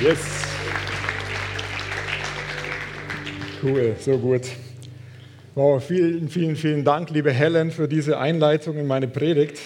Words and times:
Yes. 0.00 0.18
Cool, 3.62 3.94
so 4.00 4.16
gut. 4.16 4.48
Wow, 5.54 5.84
vielen, 5.84 6.30
vielen, 6.30 6.56
vielen 6.56 6.84
Dank, 6.86 7.10
liebe 7.10 7.30
Helen, 7.30 7.70
für 7.70 7.86
diese 7.86 8.18
Einleitung 8.18 8.78
in 8.78 8.86
meine 8.86 9.08
Predigt. 9.08 9.58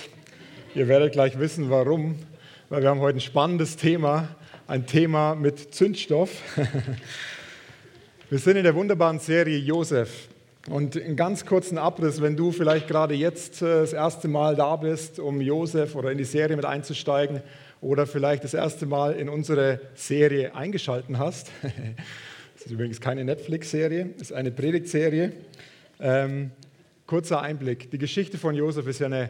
Ihr 0.74 0.88
werdet 0.88 1.12
gleich 1.12 1.38
wissen, 1.38 1.70
warum, 1.70 2.16
weil 2.68 2.82
wir 2.82 2.88
haben 2.88 2.98
heute 2.98 3.18
ein 3.18 3.20
spannendes 3.20 3.76
Thema, 3.76 4.28
ein 4.66 4.86
Thema 4.86 5.36
mit 5.36 5.72
Zündstoff. 5.72 6.30
Wir 8.28 8.38
sind 8.40 8.56
in 8.56 8.64
der 8.64 8.74
wunderbaren 8.74 9.20
Serie 9.20 9.58
Josef. 9.58 10.28
Und 10.68 11.00
einen 11.00 11.14
ganz 11.14 11.46
kurzen 11.46 11.78
Abriss, 11.78 12.20
wenn 12.20 12.36
du 12.36 12.50
vielleicht 12.50 12.88
gerade 12.88 13.14
jetzt 13.14 13.62
äh, 13.62 13.82
das 13.82 13.92
erste 13.92 14.26
Mal 14.26 14.56
da 14.56 14.74
bist, 14.74 15.20
um 15.20 15.40
Josef 15.40 15.94
oder 15.94 16.10
in 16.10 16.18
die 16.18 16.24
Serie 16.24 16.56
mit 16.56 16.64
einzusteigen 16.64 17.40
oder 17.84 18.06
vielleicht 18.06 18.44
das 18.44 18.54
erste 18.54 18.86
Mal 18.86 19.12
in 19.12 19.28
unsere 19.28 19.78
Serie 19.94 20.54
eingeschalten 20.54 21.18
hast. 21.18 21.50
Das 22.54 22.66
ist 22.66 22.72
übrigens 22.72 23.00
keine 23.00 23.24
Netflix-Serie, 23.24 24.10
es 24.16 24.30
ist 24.30 24.32
eine 24.32 24.50
Predigtserie. 24.50 25.32
Ähm, 26.00 26.52
kurzer 27.04 27.42
Einblick. 27.42 27.90
Die 27.90 27.98
Geschichte 27.98 28.38
von 28.38 28.54
Josef 28.54 28.86
ist 28.86 29.00
ja 29.00 29.06
eine 29.06 29.28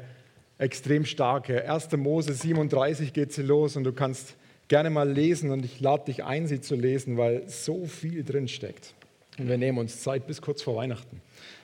extrem 0.58 1.04
starke. 1.04 1.68
1. 1.68 1.90
Mose 1.96 2.32
37 2.32 3.12
geht 3.12 3.32
sie 3.32 3.42
los 3.42 3.76
und 3.76 3.84
du 3.84 3.92
kannst 3.92 4.36
gerne 4.68 4.90
mal 4.90 5.10
lesen 5.10 5.50
und 5.50 5.64
ich 5.64 5.80
lade 5.80 6.04
dich 6.04 6.22
ein, 6.22 6.46
sie 6.46 6.60
zu 6.60 6.76
lesen, 6.76 7.16
weil 7.16 7.48
so 7.48 7.86
viel 7.86 8.22
drin 8.22 8.46
steckt. 8.46 8.94
Und 9.38 9.48
wir 9.48 9.58
nehmen 9.58 9.78
uns 9.78 10.00
Zeit 10.00 10.28
bis 10.28 10.40
kurz 10.40 10.62
vor 10.62 10.76
Weihnachten, 10.76 11.20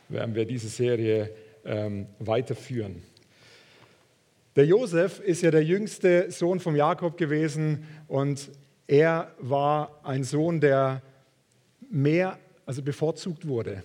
werden 0.08 0.34
wir 0.34 0.46
diese 0.46 0.68
Serie 0.68 1.30
ähm, 1.64 2.06
weiterführen. 2.18 3.02
Der 4.60 4.66
Josef 4.66 5.20
ist 5.20 5.40
ja 5.40 5.50
der 5.50 5.64
jüngste 5.64 6.30
Sohn 6.30 6.60
von 6.60 6.76
Jakob 6.76 7.16
gewesen 7.16 7.86
und 8.08 8.50
er 8.86 9.34
war 9.38 10.02
ein 10.04 10.22
Sohn, 10.22 10.60
der 10.60 11.00
mehr, 11.90 12.38
also 12.66 12.82
bevorzugt 12.82 13.48
wurde 13.48 13.82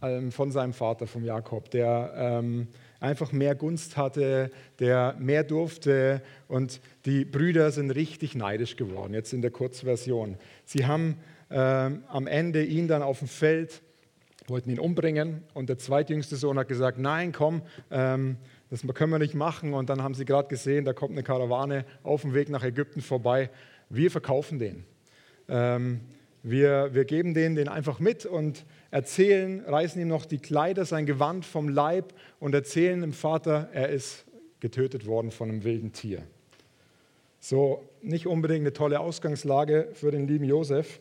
ähm, 0.00 0.30
von 0.30 0.52
seinem 0.52 0.74
Vater, 0.74 1.08
vom 1.08 1.24
Jakob, 1.24 1.72
der 1.72 2.12
ähm, 2.16 2.68
einfach 3.00 3.32
mehr 3.32 3.56
Gunst 3.56 3.96
hatte, 3.96 4.52
der 4.78 5.16
mehr 5.18 5.42
durfte 5.42 6.22
und 6.46 6.80
die 7.04 7.24
Brüder 7.24 7.72
sind 7.72 7.90
richtig 7.90 8.36
neidisch 8.36 8.76
geworden, 8.76 9.12
jetzt 9.12 9.32
in 9.32 9.42
der 9.42 9.50
Kurzversion. 9.50 10.36
Sie 10.64 10.86
haben 10.86 11.16
ähm, 11.50 12.04
am 12.06 12.28
Ende 12.28 12.62
ihn 12.62 12.86
dann 12.86 13.02
auf 13.02 13.18
dem 13.18 13.26
Feld, 13.26 13.82
wollten 14.46 14.70
ihn 14.70 14.78
umbringen 14.78 15.42
und 15.52 15.68
der 15.68 15.78
zweitjüngste 15.78 16.36
Sohn 16.36 16.60
hat 16.60 16.68
gesagt, 16.68 16.96
nein, 16.96 17.32
komm, 17.32 17.62
ähm, 17.90 18.36
das 18.70 18.82
können 18.94 19.12
wir 19.12 19.18
nicht 19.18 19.34
machen. 19.34 19.74
Und 19.74 19.88
dann 19.88 20.02
haben 20.02 20.14
sie 20.14 20.24
gerade 20.24 20.48
gesehen, 20.48 20.84
da 20.84 20.92
kommt 20.92 21.12
eine 21.12 21.22
Karawane 21.22 21.84
auf 22.02 22.22
dem 22.22 22.34
Weg 22.34 22.48
nach 22.48 22.64
Ägypten 22.64 23.00
vorbei. 23.00 23.50
Wir 23.88 24.10
verkaufen 24.10 24.58
den. 24.58 24.84
Ähm, 25.48 26.00
wir, 26.42 26.94
wir 26.94 27.04
geben 27.04 27.34
den, 27.34 27.56
den 27.56 27.68
einfach 27.68 27.98
mit 27.98 28.24
und 28.24 28.64
erzählen, 28.90 29.64
reißen 29.66 30.00
ihm 30.00 30.08
noch 30.08 30.26
die 30.26 30.38
Kleider, 30.38 30.84
sein 30.84 31.04
Gewand 31.04 31.44
vom 31.44 31.68
Leib 31.68 32.14
und 32.38 32.54
erzählen 32.54 33.00
dem 33.00 33.12
Vater, 33.12 33.68
er 33.72 33.88
ist 33.88 34.24
getötet 34.60 35.06
worden 35.06 35.32
von 35.32 35.48
einem 35.48 35.64
wilden 35.64 35.92
Tier. 35.92 36.22
So, 37.40 37.88
nicht 38.00 38.26
unbedingt 38.26 38.60
eine 38.60 38.72
tolle 38.72 39.00
Ausgangslage 39.00 39.88
für 39.92 40.10
den 40.10 40.26
lieben 40.26 40.44
Josef. 40.44 41.00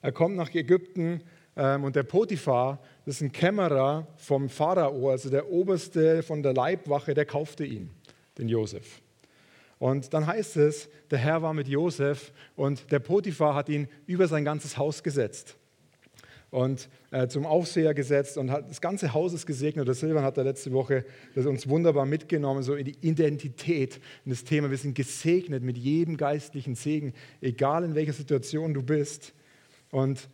Er 0.00 0.12
kommt 0.12 0.36
nach 0.36 0.54
Ägypten 0.54 1.22
ähm, 1.56 1.84
und 1.84 1.96
der 1.96 2.04
Potiphar, 2.04 2.78
das 3.06 3.16
ist 3.16 3.20
ein 3.22 3.32
Kämmerer 3.32 4.08
vom 4.16 4.48
Pharao, 4.48 5.10
also 5.10 5.30
der 5.30 5.48
Oberste 5.48 6.24
von 6.24 6.42
der 6.42 6.52
Leibwache, 6.52 7.14
der 7.14 7.24
kaufte 7.24 7.64
ihn, 7.64 7.90
den 8.36 8.48
Josef. 8.48 9.00
Und 9.78 10.12
dann 10.12 10.26
heißt 10.26 10.56
es, 10.56 10.88
der 11.10 11.18
Herr 11.18 11.40
war 11.40 11.54
mit 11.54 11.68
Josef 11.68 12.32
und 12.56 12.90
der 12.90 12.98
Potiphar 12.98 13.54
hat 13.54 13.68
ihn 13.68 13.86
über 14.06 14.26
sein 14.26 14.44
ganzes 14.44 14.76
Haus 14.76 15.04
gesetzt 15.04 15.56
und 16.50 16.88
äh, 17.12 17.28
zum 17.28 17.46
Aufseher 17.46 17.94
gesetzt 17.94 18.38
und 18.38 18.50
hat 18.50 18.68
das 18.70 18.80
ganze 18.80 19.12
Haus 19.12 19.32
ist 19.32 19.46
gesegnet. 19.46 19.86
Der 19.86 19.94
Silvan 19.94 20.24
hat 20.24 20.36
da 20.36 20.42
letzte 20.42 20.72
Woche 20.72 21.04
das 21.34 21.46
uns 21.46 21.68
wunderbar 21.68 22.06
mitgenommen, 22.06 22.62
so 22.62 22.74
in 22.74 22.86
die 22.86 22.96
Identität, 23.02 24.00
in 24.24 24.30
das 24.30 24.42
Thema. 24.42 24.70
Wir 24.70 24.78
sind 24.78 24.94
gesegnet 24.94 25.62
mit 25.62 25.78
jedem 25.78 26.16
geistlichen 26.16 26.74
Segen, 26.74 27.12
egal 27.40 27.84
in 27.84 27.94
welcher 27.94 28.14
Situation 28.14 28.74
du 28.74 28.82
bist. 28.82 29.32
Und 29.90 30.28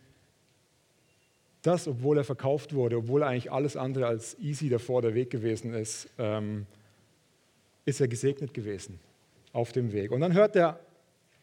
das, 1.63 1.87
obwohl 1.87 2.17
er 2.17 2.23
verkauft 2.23 2.73
wurde, 2.73 2.97
obwohl 2.97 3.23
eigentlich 3.23 3.51
alles 3.51 3.75
andere 3.75 4.05
als 4.05 4.37
easy 4.39 4.69
davor 4.69 5.01
der 5.01 5.15
Weg 5.15 5.29
gewesen 5.29 5.73
ist, 5.73 6.09
ähm, 6.19 6.67
ist 7.85 7.99
er 7.99 8.07
gesegnet 8.07 8.53
gewesen 8.53 8.99
auf 9.53 9.71
dem 9.71 9.91
Weg. 9.91 10.11
Und 10.11 10.21
dann 10.21 10.33
hört 10.33 10.55
er, 10.55 10.79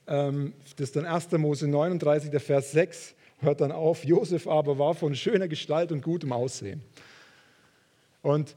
ähm, 0.06 0.53
das 0.76 0.88
ist 0.88 0.97
dann 0.97 1.06
1. 1.06 1.32
Mose 1.32 1.66
39, 1.66 2.30
der 2.30 2.41
Vers 2.41 2.72
6, 2.72 3.14
hört 3.38 3.60
dann 3.60 3.72
auf, 3.72 4.04
Josef 4.04 4.47
aber 4.47 4.78
war 4.78 4.94
von 4.94 5.14
schöner 5.14 5.48
Gestalt 5.48 5.91
und 5.91 6.03
gutem 6.03 6.32
Aussehen. 6.32 6.82
Und 8.22 8.54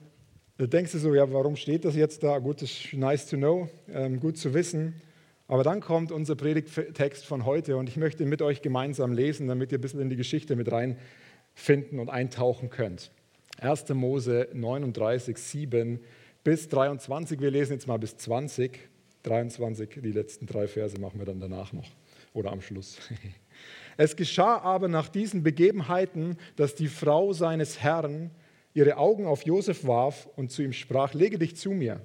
da 0.57 0.68
denkst 0.68 0.91
du 0.91 1.00
so, 1.00 1.16
ja, 1.16 1.31
warum 1.31 1.56
steht 1.56 1.85
das 1.85 1.96
jetzt 1.96 2.23
da? 2.23 2.38
Gut, 2.40 2.62
das 2.62 2.72
ist 2.72 2.94
nice 2.94 3.28
to 3.28 3.38
know, 3.38 3.69
ähm, 3.91 4.19
gut 4.19 4.38
zu 4.38 4.53
wissen. 4.53 5.02
Aber 5.47 5.63
dann 5.63 5.81
kommt 5.81 6.12
unser 6.12 6.35
Predigttext 6.35 7.25
von 7.25 7.46
heute 7.46 7.78
und 7.78 7.88
ich 7.88 7.97
möchte 7.97 8.25
mit 8.25 8.41
euch 8.41 8.62
gemeinsam 8.62 9.13
lesen, 9.13 9.47
damit 9.47 9.72
ihr 9.72 9.78
ein 9.78 9.81
bisschen 9.81 10.00
in 10.00 10.09
die 10.09 10.16
Geschichte 10.16 10.56
mit 10.56 10.72
reinfinden 11.56 12.00
und 12.00 12.09
eintauchen 12.09 12.69
könnt. 12.69 13.12
1. 13.62 13.90
Mose 13.90 14.50
39, 14.53 15.38
7 15.38 16.00
bis 16.44 16.68
23. 16.69 17.40
Wir 17.40 17.52
lesen 17.52 17.74
jetzt 17.74 17.88
mal 17.88 17.97
bis 17.97 18.18
20. 18.18 18.80
23, 19.24 20.02
die 20.03 20.12
letzten 20.12 20.46
drei 20.46 20.68
Verse 20.68 21.00
machen 21.00 21.18
wir 21.18 21.25
dann 21.25 21.40
danach 21.40 21.72
noch 21.72 21.90
oder 22.34 22.52
am 22.52 22.62
Schluss. 22.62 22.97
Es 23.96 24.16
geschah 24.16 24.58
aber 24.58 24.88
nach 24.88 25.08
diesen 25.08 25.44
Begebenheiten, 25.44 26.38
dass 26.56 26.74
die 26.74 26.88
Frau 26.88 27.31
seines 27.31 27.80
Herrn 27.84 28.31
ihre 28.74 28.97
Augen 28.97 29.28
auf 29.28 29.46
Josef 29.46 29.85
warf 29.85 30.28
und 30.35 30.52
zu 30.52 30.64
ihm 30.64 30.74
sprach: 30.74 31.14
Lege 31.14 31.38
dich 31.38 31.56
zu 31.56 31.70
mir. 31.70 32.02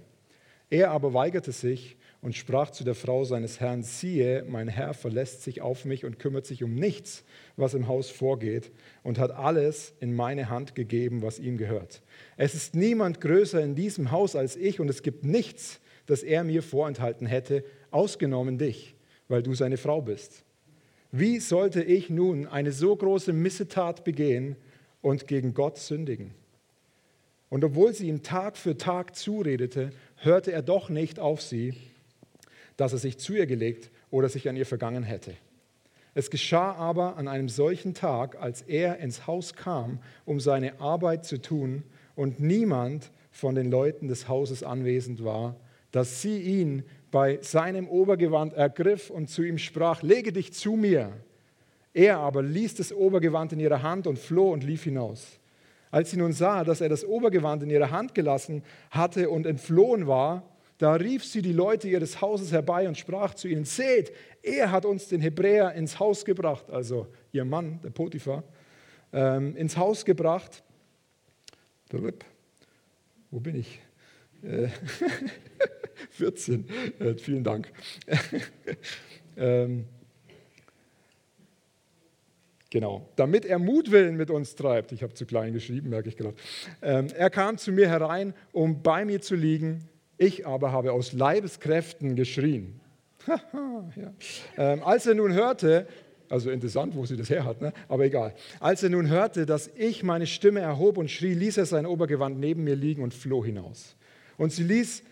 Er 0.68 0.90
aber 0.90 1.14
weigerte 1.14 1.50
sich 1.50 1.96
und 2.20 2.34
sprach 2.34 2.70
zu 2.70 2.82
der 2.82 2.94
Frau 2.94 3.24
seines 3.24 3.60
Herrn, 3.60 3.82
siehe, 3.82 4.44
mein 4.48 4.68
Herr 4.68 4.92
verlässt 4.92 5.42
sich 5.42 5.60
auf 5.60 5.84
mich 5.84 6.04
und 6.04 6.18
kümmert 6.18 6.46
sich 6.46 6.64
um 6.64 6.74
nichts, 6.74 7.24
was 7.56 7.74
im 7.74 7.86
Haus 7.86 8.10
vorgeht, 8.10 8.72
und 9.04 9.18
hat 9.18 9.30
alles 9.30 9.94
in 10.00 10.14
meine 10.14 10.50
Hand 10.50 10.74
gegeben, 10.74 11.22
was 11.22 11.38
ihm 11.38 11.58
gehört. 11.58 12.02
Es 12.36 12.54
ist 12.54 12.74
niemand 12.74 13.20
größer 13.20 13.62
in 13.62 13.76
diesem 13.76 14.10
Haus 14.10 14.34
als 14.34 14.56
ich, 14.56 14.80
und 14.80 14.88
es 14.88 15.02
gibt 15.02 15.24
nichts, 15.24 15.80
das 16.06 16.22
er 16.22 16.42
mir 16.42 16.62
vorenthalten 16.62 17.26
hätte, 17.26 17.64
ausgenommen 17.90 18.58
dich, 18.58 18.96
weil 19.28 19.42
du 19.42 19.54
seine 19.54 19.76
Frau 19.76 20.02
bist. 20.02 20.44
Wie 21.12 21.38
sollte 21.38 21.82
ich 21.82 22.10
nun 22.10 22.46
eine 22.46 22.72
so 22.72 22.94
große 22.96 23.32
Missetat 23.32 24.04
begehen 24.04 24.56
und 25.00 25.28
gegen 25.28 25.54
Gott 25.54 25.78
sündigen? 25.78 26.34
Und 27.48 27.64
obwohl 27.64 27.94
sie 27.94 28.08
ihm 28.08 28.22
Tag 28.22 28.56
für 28.56 28.76
Tag 28.76 29.16
zuredete, 29.16 29.90
hörte 30.16 30.52
er 30.52 30.62
doch 30.62 30.90
nicht 30.90 31.18
auf 31.18 31.40
sie, 31.40 31.74
dass 32.78 32.94
er 32.94 32.98
sich 32.98 33.18
zu 33.18 33.34
ihr 33.34 33.46
gelegt 33.46 33.90
oder 34.10 34.30
sich 34.30 34.48
an 34.48 34.56
ihr 34.56 34.64
vergangen 34.64 35.02
hätte. 35.02 35.34
Es 36.14 36.30
geschah 36.30 36.72
aber 36.72 37.16
an 37.16 37.28
einem 37.28 37.50
solchen 37.50 37.92
Tag, 37.92 38.40
als 38.40 38.62
er 38.62 38.98
ins 38.98 39.26
Haus 39.26 39.52
kam, 39.52 39.98
um 40.24 40.40
seine 40.40 40.80
Arbeit 40.80 41.26
zu 41.26 41.42
tun, 41.42 41.82
und 42.16 42.40
niemand 42.40 43.12
von 43.30 43.54
den 43.54 43.70
Leuten 43.70 44.08
des 44.08 44.28
Hauses 44.28 44.64
anwesend 44.64 45.22
war, 45.22 45.54
dass 45.92 46.20
sie 46.20 46.40
ihn 46.40 46.82
bei 47.12 47.38
seinem 47.42 47.88
Obergewand 47.88 48.54
ergriff 48.54 49.10
und 49.10 49.30
zu 49.30 49.42
ihm 49.42 49.58
sprach, 49.58 50.02
lege 50.02 50.32
dich 50.32 50.52
zu 50.52 50.72
mir. 50.72 51.12
Er 51.94 52.18
aber 52.18 52.42
ließ 52.42 52.74
das 52.74 52.92
Obergewand 52.92 53.52
in 53.52 53.60
ihrer 53.60 53.82
Hand 53.82 54.06
und 54.06 54.18
floh 54.18 54.52
und 54.52 54.64
lief 54.64 54.84
hinaus. 54.84 55.38
Als 55.90 56.10
sie 56.10 56.16
nun 56.16 56.32
sah, 56.32 56.64
dass 56.64 56.80
er 56.80 56.88
das 56.88 57.04
Obergewand 57.04 57.62
in 57.62 57.70
ihrer 57.70 57.90
Hand 57.90 58.14
gelassen 58.14 58.62
hatte 58.90 59.30
und 59.30 59.46
entflohen 59.46 60.06
war, 60.06 60.42
da 60.78 60.94
rief 60.94 61.24
sie 61.24 61.42
die 61.42 61.52
Leute 61.52 61.88
ihres 61.88 62.20
Hauses 62.20 62.52
herbei 62.52 62.88
und 62.88 62.96
sprach 62.96 63.34
zu 63.34 63.48
ihnen, 63.48 63.64
seht, 63.64 64.12
er 64.42 64.70
hat 64.70 64.84
uns 64.84 65.08
den 65.08 65.20
Hebräer 65.20 65.74
ins 65.74 65.98
Haus 65.98 66.24
gebracht, 66.24 66.70
also 66.70 67.08
ihr 67.32 67.44
Mann, 67.44 67.80
der 67.82 67.90
Potiphar, 67.90 68.44
ähm, 69.12 69.56
ins 69.56 69.76
Haus 69.76 70.04
gebracht. 70.04 70.62
Wo 73.30 73.40
bin 73.40 73.56
ich? 73.56 73.80
Äh, 74.42 74.68
14, 76.10 76.68
äh, 77.00 77.14
vielen 77.14 77.44
Dank. 77.44 77.70
ähm, 79.36 79.84
Genau, 82.70 83.08
damit 83.16 83.46
er 83.46 83.58
Mutwillen 83.58 84.18
mit 84.18 84.30
uns 84.30 84.54
treibt. 84.54 84.92
Ich 84.92 85.02
habe 85.02 85.14
zu 85.14 85.24
klein 85.24 85.54
geschrieben, 85.54 85.88
merke 85.88 86.10
ich 86.10 86.18
gerade. 86.18 86.36
Ähm, 86.82 87.06
er 87.16 87.30
kam 87.30 87.56
zu 87.56 87.72
mir 87.72 87.88
herein, 87.88 88.34
um 88.52 88.82
bei 88.82 89.06
mir 89.06 89.22
zu 89.22 89.36
liegen 89.36 89.88
ich 90.18 90.46
aber 90.46 90.72
habe 90.72 90.92
aus 90.92 91.12
Leibeskräften 91.12 92.16
geschrien. 92.16 92.80
ja. 93.26 94.12
ähm, 94.56 94.82
als 94.82 95.06
er 95.06 95.14
nun 95.14 95.32
hörte, 95.32 95.86
also 96.28 96.50
interessant, 96.50 96.94
wo 96.94 97.06
sie 97.06 97.16
das 97.16 97.30
her 97.30 97.44
hat, 97.44 97.60
ne? 97.60 97.72
aber 97.88 98.04
egal. 98.04 98.34
Als 98.60 98.82
er 98.82 98.90
nun 98.90 99.08
hörte, 99.08 99.46
dass 99.46 99.70
ich 99.76 100.02
meine 100.02 100.26
Stimme 100.26 100.60
erhob 100.60 100.98
und 100.98 101.10
schrie, 101.10 101.34
ließ 101.34 101.56
er 101.58 101.66
sein 101.66 101.86
Obergewand 101.86 102.38
neben 102.38 102.64
mir 102.64 102.76
liegen 102.76 103.02
und 103.02 103.14
floh 103.14 103.44
hinaus. 103.44 103.96
Und 104.36 104.52
sie 104.52 104.64
ließ 104.64 105.02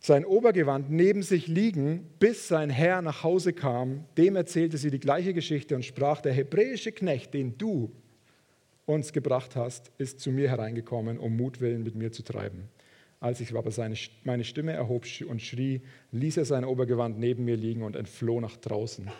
sein 0.00 0.24
Obergewand 0.24 0.90
neben 0.90 1.22
sich 1.22 1.48
liegen, 1.48 2.06
bis 2.20 2.48
sein 2.48 2.70
Herr 2.70 3.02
nach 3.02 3.24
Hause 3.24 3.52
kam. 3.52 4.04
Dem 4.16 4.36
erzählte 4.36 4.78
sie 4.78 4.90
die 4.90 5.00
gleiche 5.00 5.34
Geschichte 5.34 5.74
und 5.74 5.84
sprach, 5.84 6.20
der 6.20 6.32
hebräische 6.32 6.92
Knecht, 6.92 7.34
den 7.34 7.58
du 7.58 7.90
uns 8.86 9.12
gebracht 9.12 9.56
hast, 9.56 9.90
ist 9.98 10.20
zu 10.20 10.30
mir 10.30 10.48
hereingekommen, 10.48 11.18
um 11.18 11.36
Mutwillen 11.36 11.82
mit 11.82 11.94
mir 11.94 12.12
zu 12.12 12.22
treiben. 12.22 12.68
Als 13.20 13.40
ich 13.40 13.54
aber 13.54 13.70
seine, 13.70 13.96
meine 14.22 14.44
Stimme 14.44 14.72
erhob 14.72 15.04
und 15.26 15.42
schrie, 15.42 15.82
ließ 16.12 16.36
er 16.36 16.44
sein 16.44 16.64
Obergewand 16.64 17.18
neben 17.18 17.44
mir 17.44 17.56
liegen 17.56 17.82
und 17.82 17.96
entfloh 17.96 18.40
nach 18.40 18.56
draußen. 18.56 19.10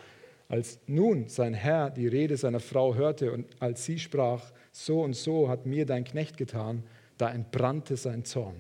Als 0.48 0.78
nun 0.86 1.28
sein 1.28 1.52
Herr 1.52 1.90
die 1.90 2.06
Rede 2.06 2.36
seiner 2.36 2.60
Frau 2.60 2.94
hörte 2.94 3.32
und 3.32 3.46
als 3.60 3.84
sie 3.84 3.98
sprach, 3.98 4.52
so 4.72 5.02
und 5.02 5.14
so 5.14 5.48
hat 5.48 5.66
mir 5.66 5.84
dein 5.84 6.04
Knecht 6.04 6.36
getan, 6.36 6.84
da 7.18 7.30
entbrannte 7.30 7.96
sein 7.96 8.24
Zorn. 8.24 8.56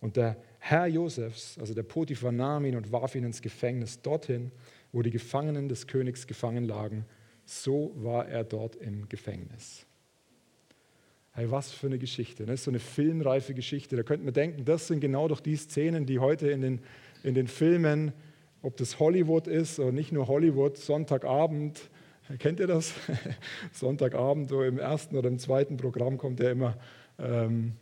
Und 0.00 0.16
der 0.16 0.36
Herr 0.58 0.86
Josefs, 0.86 1.58
also 1.58 1.72
der 1.72 1.84
Potiphar, 1.84 2.32
nahm 2.32 2.66
ihn 2.66 2.76
und 2.76 2.92
warf 2.92 3.14
ihn 3.14 3.24
ins 3.24 3.40
Gefängnis 3.40 4.02
dorthin, 4.02 4.50
wo 4.92 5.00
die 5.02 5.10
Gefangenen 5.10 5.68
des 5.68 5.86
Königs 5.86 6.26
gefangen 6.26 6.64
lagen. 6.64 7.06
So 7.44 7.92
war 7.94 8.28
er 8.28 8.44
dort 8.44 8.76
im 8.76 9.08
Gefängnis. 9.08 9.86
Hey, 11.36 11.50
was 11.50 11.70
für 11.70 11.88
eine 11.88 11.98
Geschichte. 11.98 12.44
Ne? 12.46 12.56
so 12.56 12.70
eine 12.70 12.78
filmreife 12.78 13.52
Geschichte. 13.52 13.94
Da 13.94 14.02
könnte 14.02 14.24
man 14.24 14.32
denken, 14.32 14.64
das 14.64 14.86
sind 14.86 15.00
genau 15.00 15.28
doch 15.28 15.40
die 15.40 15.56
Szenen, 15.56 16.06
die 16.06 16.18
heute 16.18 16.48
in 16.48 16.62
den, 16.62 16.80
in 17.22 17.34
den 17.34 17.46
Filmen, 17.46 18.14
ob 18.62 18.78
das 18.78 18.98
Hollywood 19.00 19.46
ist 19.46 19.78
oder 19.78 19.92
nicht 19.92 20.12
nur 20.12 20.28
Hollywood, 20.28 20.78
Sonntagabend, 20.78 21.90
kennt 22.38 22.58
ihr 22.58 22.66
das? 22.66 22.94
Sonntagabend, 23.72 24.48
so 24.48 24.62
im 24.62 24.78
ersten 24.78 25.14
oder 25.14 25.28
im 25.28 25.38
zweiten 25.38 25.76
Programm 25.76 26.16
kommt 26.16 26.40
ja 26.40 26.50
immer, 26.50 26.78
ähm, 27.18 27.74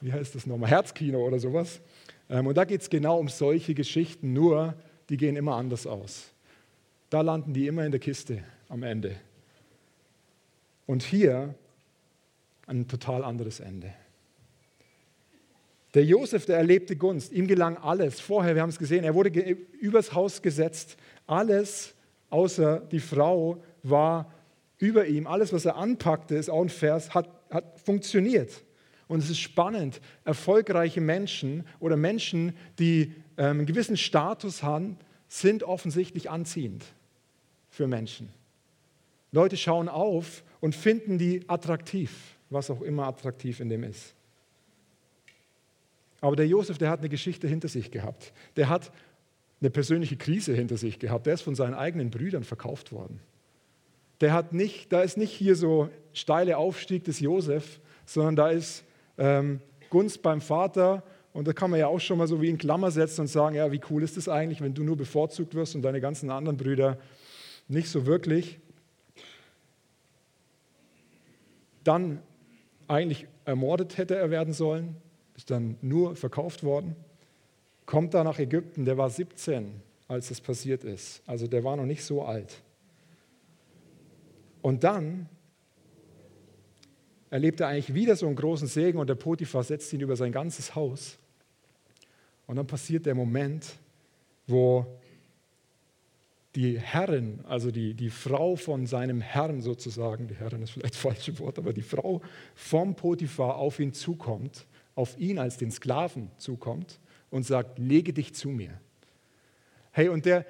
wie 0.00 0.10
heißt 0.10 0.34
das 0.34 0.46
nochmal, 0.46 0.70
Herzkino 0.70 1.22
oder 1.22 1.38
sowas. 1.38 1.82
Ähm, 2.30 2.46
und 2.46 2.56
da 2.56 2.64
geht 2.64 2.80
es 2.80 2.88
genau 2.88 3.18
um 3.18 3.28
solche 3.28 3.74
Geschichten, 3.74 4.32
nur 4.32 4.72
die 5.10 5.18
gehen 5.18 5.36
immer 5.36 5.56
anders 5.56 5.86
aus. 5.86 6.32
Da 7.10 7.20
landen 7.20 7.52
die 7.52 7.66
immer 7.66 7.84
in 7.84 7.90
der 7.90 8.00
Kiste 8.00 8.42
am 8.70 8.82
Ende. 8.82 9.16
Und 10.86 11.02
hier 11.02 11.54
ein 12.66 12.88
total 12.88 13.24
anderes 13.24 13.60
Ende. 13.60 13.92
Der 15.94 16.04
Josef, 16.04 16.46
der 16.46 16.56
erlebte 16.56 16.96
Gunst, 16.96 17.32
ihm 17.32 17.46
gelang 17.46 17.76
alles. 17.76 18.18
Vorher, 18.20 18.54
wir 18.54 18.62
haben 18.62 18.70
es 18.70 18.78
gesehen, 18.78 19.04
er 19.04 19.14
wurde 19.14 19.30
übers 19.30 20.14
Haus 20.14 20.40
gesetzt. 20.40 20.96
Alles 21.26 21.94
außer 22.30 22.80
die 22.80 23.00
Frau 23.00 23.62
war 23.82 24.32
über 24.78 25.06
ihm. 25.06 25.26
Alles, 25.26 25.52
was 25.52 25.66
er 25.66 25.76
anpackte, 25.76 26.34
ist 26.34 26.48
auch 26.48 26.62
ein 26.62 26.70
Vers, 26.70 27.14
hat, 27.14 27.28
hat 27.50 27.78
funktioniert. 27.80 28.64
Und 29.06 29.22
es 29.22 29.28
ist 29.28 29.40
spannend, 29.40 30.00
erfolgreiche 30.24 31.02
Menschen 31.02 31.66
oder 31.78 31.96
Menschen, 31.96 32.56
die 32.78 33.14
ähm, 33.36 33.58
einen 33.58 33.66
gewissen 33.66 33.98
Status 33.98 34.62
haben, 34.62 34.96
sind 35.28 35.62
offensichtlich 35.62 36.30
anziehend 36.30 36.84
für 37.68 37.86
Menschen. 37.86 38.30
Leute 39.30 39.56
schauen 39.56 39.88
auf 39.88 40.42
und 40.60 40.74
finden 40.74 41.18
die 41.18 41.48
attraktiv, 41.48 42.36
was 42.52 42.70
auch 42.70 42.82
immer 42.82 43.06
attraktiv 43.06 43.60
in 43.60 43.68
dem 43.68 43.84
ist. 43.84 44.14
Aber 46.20 46.36
der 46.36 46.46
Josef, 46.46 46.78
der 46.78 46.90
hat 46.90 47.00
eine 47.00 47.08
Geschichte 47.08 47.48
hinter 47.48 47.68
sich 47.68 47.90
gehabt. 47.90 48.32
Der 48.56 48.68
hat 48.68 48.92
eine 49.60 49.70
persönliche 49.70 50.16
Krise 50.16 50.54
hinter 50.54 50.76
sich 50.76 50.98
gehabt. 50.98 51.26
Der 51.26 51.34
ist 51.34 51.42
von 51.42 51.54
seinen 51.54 51.74
eigenen 51.74 52.10
Brüdern 52.10 52.44
verkauft 52.44 52.92
worden. 52.92 53.20
Der 54.20 54.32
hat 54.32 54.52
nicht, 54.52 54.92
da 54.92 55.02
ist 55.02 55.16
nicht 55.16 55.32
hier 55.32 55.56
so 55.56 55.88
steile 56.12 56.58
Aufstieg 56.58 57.02
des 57.04 57.18
Josef, 57.18 57.80
sondern 58.06 58.36
da 58.36 58.48
ist 58.50 58.84
ähm, 59.18 59.60
Gunst 59.90 60.22
beim 60.22 60.40
Vater. 60.40 61.02
Und 61.32 61.48
da 61.48 61.52
kann 61.52 61.70
man 61.70 61.80
ja 61.80 61.88
auch 61.88 61.98
schon 61.98 62.18
mal 62.18 62.28
so 62.28 62.40
wie 62.40 62.50
in 62.50 62.58
Klammer 62.58 62.92
setzen 62.92 63.22
und 63.22 63.26
sagen, 63.26 63.56
ja, 63.56 63.72
wie 63.72 63.80
cool 63.90 64.02
ist 64.02 64.16
es 64.16 64.28
eigentlich, 64.28 64.60
wenn 64.60 64.74
du 64.74 64.84
nur 64.84 64.96
bevorzugt 64.96 65.54
wirst 65.54 65.74
und 65.74 65.82
deine 65.82 66.00
ganzen 66.00 66.30
anderen 66.30 66.56
Brüder 66.56 66.98
nicht 67.66 67.88
so 67.88 68.06
wirklich. 68.06 68.60
Dann 71.82 72.22
eigentlich 72.92 73.26
ermordet 73.44 73.96
hätte 73.96 74.16
er 74.16 74.30
werden 74.30 74.52
sollen, 74.52 74.96
ist 75.36 75.50
dann 75.50 75.76
nur 75.80 76.14
verkauft 76.14 76.62
worden. 76.62 76.94
Kommt 77.86 78.14
da 78.14 78.22
nach 78.22 78.38
Ägypten, 78.38 78.84
der 78.84 78.98
war 78.98 79.10
17, 79.10 79.80
als 80.08 80.28
das 80.28 80.40
passiert 80.40 80.84
ist. 80.84 81.22
Also 81.26 81.46
der 81.46 81.64
war 81.64 81.76
noch 81.76 81.86
nicht 81.86 82.04
so 82.04 82.22
alt. 82.22 82.62
Und 84.60 84.84
dann 84.84 85.28
erlebt 87.30 87.60
er 87.60 87.68
eigentlich 87.68 87.94
wieder 87.94 88.14
so 88.14 88.26
einen 88.26 88.36
großen 88.36 88.68
Segen 88.68 88.98
und 88.98 89.08
der 89.08 89.14
Potiphar 89.14 89.64
setzt 89.64 89.92
ihn 89.92 90.00
über 90.00 90.16
sein 90.16 90.30
ganzes 90.30 90.74
Haus. 90.74 91.18
Und 92.46 92.56
dann 92.56 92.66
passiert 92.66 93.06
der 93.06 93.14
Moment, 93.14 93.72
wo 94.46 94.86
die 96.54 96.78
Herrin, 96.78 97.40
also 97.46 97.70
die, 97.70 97.94
die 97.94 98.10
Frau 98.10 98.56
von 98.56 98.86
seinem 98.86 99.20
Herrn 99.20 99.62
sozusagen, 99.62 100.28
die 100.28 100.34
Herrin 100.34 100.62
ist 100.62 100.70
vielleicht 100.70 100.94
das 100.94 101.00
falsche 101.00 101.38
Wort, 101.38 101.58
aber 101.58 101.72
die 101.72 101.82
Frau 101.82 102.20
vom 102.54 102.94
Potiphar 102.94 103.56
auf 103.56 103.80
ihn 103.80 103.94
zukommt, 103.94 104.66
auf 104.94 105.18
ihn 105.18 105.38
als 105.38 105.56
den 105.56 105.70
Sklaven 105.70 106.30
zukommt 106.36 107.00
und 107.30 107.44
sagt, 107.44 107.78
lege 107.78 108.12
dich 108.12 108.34
zu 108.34 108.50
mir. 108.50 108.78
Hey, 109.92 110.08
und 110.08 110.26
der, 110.26 110.44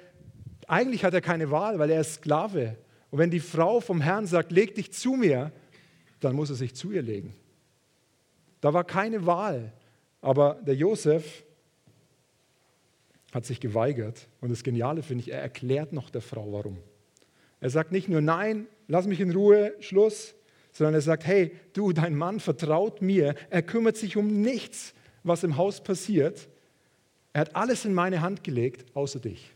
eigentlich 0.67 1.05
hat 1.05 1.13
er 1.13 1.21
keine 1.21 1.51
Wahl, 1.51 1.79
weil 1.79 1.89
er 1.89 2.01
ist 2.01 2.15
Sklave. 2.15 2.77
Und 3.09 3.19
wenn 3.19 3.31
die 3.31 3.39
Frau 3.39 3.79
vom 3.79 4.01
Herrn 4.01 4.25
sagt, 4.25 4.51
leg 4.51 4.75
dich 4.75 4.91
zu 4.91 5.13
mir, 5.13 5.51
dann 6.19 6.35
muss 6.35 6.49
er 6.49 6.55
sich 6.55 6.75
zu 6.75 6.91
ihr 6.91 7.01
legen. 7.01 7.33
Da 8.59 8.73
war 8.73 8.83
keine 8.83 9.25
Wahl. 9.25 9.73
Aber 10.21 10.59
der 10.65 10.75
Josef 10.75 11.43
hat 13.33 13.45
sich 13.45 13.59
geweigert. 13.59 14.27
Und 14.41 14.51
das 14.51 14.63
Geniale 14.63 15.01
finde 15.01 15.23
ich, 15.23 15.31
er 15.31 15.41
erklärt 15.41 15.91
noch 15.91 16.09
der 16.09 16.21
Frau, 16.21 16.53
warum. 16.53 16.77
Er 17.59 17.69
sagt 17.69 17.91
nicht 17.91 18.09
nur, 18.09 18.21
nein, 18.21 18.67
lass 18.87 19.07
mich 19.07 19.19
in 19.19 19.31
Ruhe, 19.31 19.73
Schluss, 19.79 20.35
sondern 20.71 20.95
er 20.95 21.01
sagt, 21.01 21.25
hey, 21.25 21.51
du, 21.73 21.93
dein 21.93 22.15
Mann 22.15 22.39
vertraut 22.39 23.01
mir, 23.01 23.35
er 23.49 23.61
kümmert 23.61 23.97
sich 23.97 24.17
um 24.17 24.41
nichts, 24.41 24.93
was 25.23 25.43
im 25.43 25.57
Haus 25.57 25.81
passiert. 25.81 26.47
Er 27.31 27.41
hat 27.41 27.55
alles 27.55 27.85
in 27.85 27.93
meine 27.93 28.21
Hand 28.21 28.43
gelegt, 28.43 28.85
außer 28.95 29.19
dich. 29.19 29.53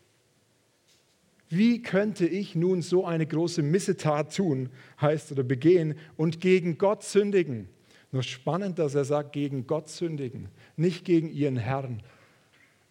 Wie 1.50 1.82
könnte 1.82 2.28
ich 2.28 2.56
nun 2.56 2.82
so 2.82 3.06
eine 3.06 3.26
große 3.26 3.62
Missetat 3.62 4.36
tun, 4.36 4.70
heißt 5.00 5.32
oder 5.32 5.44
begehen 5.44 5.96
und 6.18 6.42
gegen 6.42 6.78
Gott 6.78 7.04
sündigen? 7.04 7.70
Nur 8.12 8.24
spannend, 8.24 8.80
dass 8.80 8.96
er 8.96 9.06
sagt, 9.06 9.34
gegen 9.34 9.68
Gott 9.68 9.90
sündigen, 9.90 10.50
nicht 10.76 11.06
gegen 11.06 11.30
ihren 11.30 11.58
Herrn. 11.58 12.02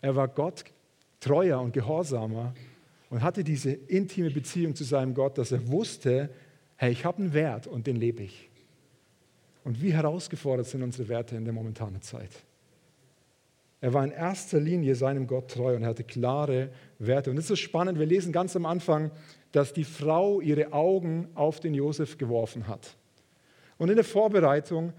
Er 0.00 0.14
war 0.14 0.28
Gott 0.28 0.64
treuer 1.20 1.60
und 1.60 1.72
gehorsamer 1.72 2.54
und 3.10 3.22
hatte 3.22 3.44
diese 3.44 3.72
intime 3.72 4.30
Beziehung 4.30 4.74
zu 4.74 4.84
seinem 4.84 5.14
Gott, 5.14 5.38
dass 5.38 5.52
er 5.52 5.68
wusste, 5.68 6.30
hey, 6.76 6.92
ich 6.92 7.04
habe 7.04 7.18
einen 7.18 7.32
Wert 7.32 7.66
und 7.66 7.86
den 7.86 7.96
lebe 7.96 8.22
ich. 8.22 8.50
Und 9.64 9.82
wie 9.82 9.92
herausgefordert 9.92 10.66
sind 10.66 10.82
unsere 10.82 11.08
Werte 11.08 11.36
in 11.36 11.44
der 11.44 11.52
momentanen 11.52 12.00
Zeit? 12.00 12.30
Er 13.80 13.92
war 13.92 14.04
in 14.04 14.10
erster 14.10 14.58
Linie 14.58 14.94
seinem 14.94 15.26
Gott 15.26 15.50
treu 15.50 15.76
und 15.76 15.82
er 15.82 15.90
hatte 15.90 16.04
klare 16.04 16.70
Werte. 16.98 17.30
Und 17.30 17.38
es 17.38 17.50
ist 17.50 17.60
spannend, 17.60 17.98
wir 17.98 18.06
lesen 18.06 18.32
ganz 18.32 18.56
am 18.56 18.64
Anfang, 18.64 19.10
dass 19.52 19.72
die 19.72 19.84
Frau 19.84 20.40
ihre 20.40 20.72
Augen 20.72 21.28
auf 21.34 21.60
den 21.60 21.74
Josef 21.74 22.16
geworfen 22.18 22.68
hat. 22.68 22.96
Und 23.78 23.90
in 23.90 23.96
der 23.96 24.04
Vorbereitung, 24.04 24.92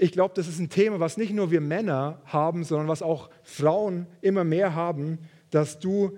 ich 0.00 0.12
glaube, 0.12 0.32
das 0.36 0.46
ist 0.46 0.60
ein 0.60 0.70
Thema, 0.70 1.00
was 1.00 1.16
nicht 1.16 1.32
nur 1.32 1.50
wir 1.50 1.60
Männer 1.60 2.22
haben, 2.24 2.62
sondern 2.62 2.86
was 2.86 3.02
auch 3.02 3.30
Frauen 3.42 4.06
immer 4.20 4.44
mehr 4.44 4.74
haben, 4.74 5.18
dass 5.50 5.80
du 5.80 6.16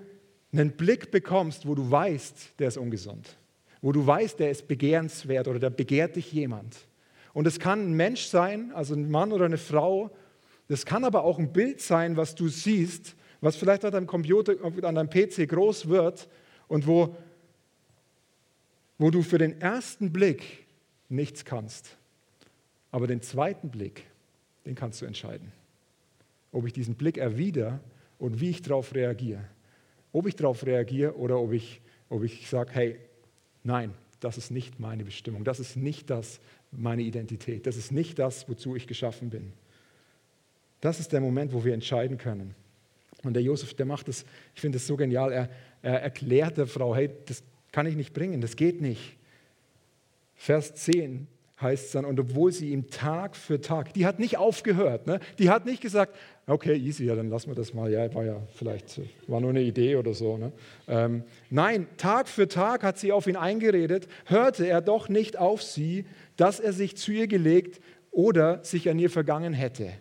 einen 0.53 0.71
Blick 0.73 1.09
bekommst, 1.09 1.67
wo 1.67 1.73
du 1.73 1.89
weißt, 1.89 2.59
der 2.59 2.67
ist 2.67 2.77
ungesund. 2.77 3.37
Wo 3.81 3.91
du 3.91 4.05
weißt, 4.05 4.39
der 4.39 4.51
ist 4.51 4.67
begehrenswert 4.67 5.47
oder 5.47 5.57
da 5.57 5.69
begehrt 5.69 6.15
dich 6.15 6.31
jemand. 6.31 6.77
Und 7.33 7.47
es 7.47 7.59
kann 7.59 7.87
ein 7.87 7.93
Mensch 7.93 8.25
sein, 8.25 8.71
also 8.73 8.93
ein 8.93 9.09
Mann 9.09 9.31
oder 9.31 9.45
eine 9.45 9.57
Frau, 9.57 10.11
das 10.67 10.85
kann 10.85 11.03
aber 11.03 11.23
auch 11.23 11.39
ein 11.39 11.51
Bild 11.51 11.81
sein, 11.81 12.17
was 12.17 12.35
du 12.35 12.49
siehst, 12.49 13.15
was 13.41 13.55
vielleicht 13.55 13.83
an 13.83 13.91
deinem 13.91 14.07
Computer, 14.07 14.53
an 14.63 14.95
deinem 14.95 15.09
PC 15.09 15.49
groß 15.49 15.89
wird 15.89 16.29
und 16.67 16.85
wo, 16.85 17.15
wo 18.99 19.09
du 19.09 19.23
für 19.23 19.39
den 19.39 19.59
ersten 19.59 20.13
Blick 20.13 20.67
nichts 21.09 21.43
kannst. 21.43 21.97
Aber 22.91 23.07
den 23.07 23.21
zweiten 23.21 23.69
Blick, 23.69 24.05
den 24.65 24.75
kannst 24.75 25.01
du 25.01 25.05
entscheiden. 25.05 25.51
Ob 26.51 26.65
ich 26.67 26.73
diesen 26.73 26.95
Blick 26.95 27.17
erwidere 27.17 27.79
und 28.19 28.39
wie 28.41 28.49
ich 28.49 28.61
darauf 28.61 28.93
reagiere. 28.93 29.45
Ob 30.11 30.27
ich 30.27 30.35
darauf 30.35 30.65
reagiere 30.65 31.15
oder 31.15 31.39
ob 31.39 31.53
ich, 31.53 31.81
ob 32.09 32.23
ich 32.23 32.49
sage, 32.49 32.71
hey, 32.73 32.99
nein, 33.63 33.93
das 34.19 34.37
ist 34.37 34.51
nicht 34.51 34.79
meine 34.79 35.03
Bestimmung, 35.03 35.43
das 35.43 35.59
ist 35.59 35.77
nicht 35.77 36.09
das, 36.09 36.39
meine 36.71 37.01
Identität, 37.01 37.65
das 37.65 37.77
ist 37.77 37.91
nicht 37.91 38.19
das, 38.19 38.47
wozu 38.47 38.75
ich 38.75 38.87
geschaffen 38.87 39.29
bin. 39.29 39.53
Das 40.79 40.99
ist 40.99 41.11
der 41.11 41.21
Moment, 41.21 41.53
wo 41.53 41.63
wir 41.63 41.73
entscheiden 41.73 42.17
können. 42.17 42.55
Und 43.23 43.33
der 43.33 43.43
Josef, 43.43 43.73
der 43.73 43.85
macht 43.85 44.07
das, 44.07 44.25
ich 44.55 44.61
finde 44.61 44.77
das 44.77 44.87
so 44.87 44.97
genial, 44.97 45.31
er, 45.31 45.49
er 45.81 46.01
erklärt 46.01 46.57
der 46.57 46.67
Frau, 46.67 46.95
hey, 46.95 47.09
das 47.25 47.43
kann 47.71 47.85
ich 47.85 47.95
nicht 47.95 48.13
bringen, 48.13 48.41
das 48.41 48.55
geht 48.55 48.81
nicht. 48.81 49.17
Vers 50.35 50.73
10 50.75 51.27
heißt 51.61 51.85
es 51.85 51.91
dann, 51.91 52.05
und 52.05 52.19
obwohl 52.19 52.51
sie 52.51 52.71
ihm 52.71 52.89
Tag 52.89 53.35
für 53.35 53.61
Tag, 53.61 53.93
die 53.93 54.05
hat 54.05 54.19
nicht 54.19 54.37
aufgehört, 54.37 55.07
ne? 55.07 55.19
die 55.39 55.49
hat 55.49 55.65
nicht 55.65 55.81
gesagt, 55.81 56.15
Okay, 56.51 56.75
easy, 56.75 57.05
ja, 57.05 57.15
dann 57.15 57.29
lassen 57.29 57.49
wir 57.49 57.55
das 57.55 57.73
mal. 57.73 57.89
Ja, 57.89 58.13
war 58.13 58.25
ja 58.25 58.41
vielleicht, 58.55 58.99
war 59.27 59.39
nur 59.39 59.51
eine 59.51 59.61
Idee 59.61 59.95
oder 59.95 60.13
so. 60.13 60.37
Ne? 60.37 60.51
Ähm, 60.87 61.23
nein, 61.49 61.87
Tag 61.95 62.27
für 62.27 62.49
Tag 62.49 62.83
hat 62.83 62.97
sie 62.97 63.13
auf 63.13 63.25
ihn 63.27 63.37
eingeredet, 63.37 64.09
hörte 64.25 64.67
er 64.67 64.81
doch 64.81 65.07
nicht 65.07 65.37
auf 65.37 65.63
sie, 65.63 66.05
dass 66.35 66.59
er 66.59 66.73
sich 66.73 66.97
zu 66.97 67.13
ihr 67.13 67.27
gelegt 67.27 67.79
oder 68.09 68.61
sich 68.65 68.89
an 68.89 68.99
ihr 68.99 69.09
vergangen 69.09 69.53
hätte. 69.53 69.93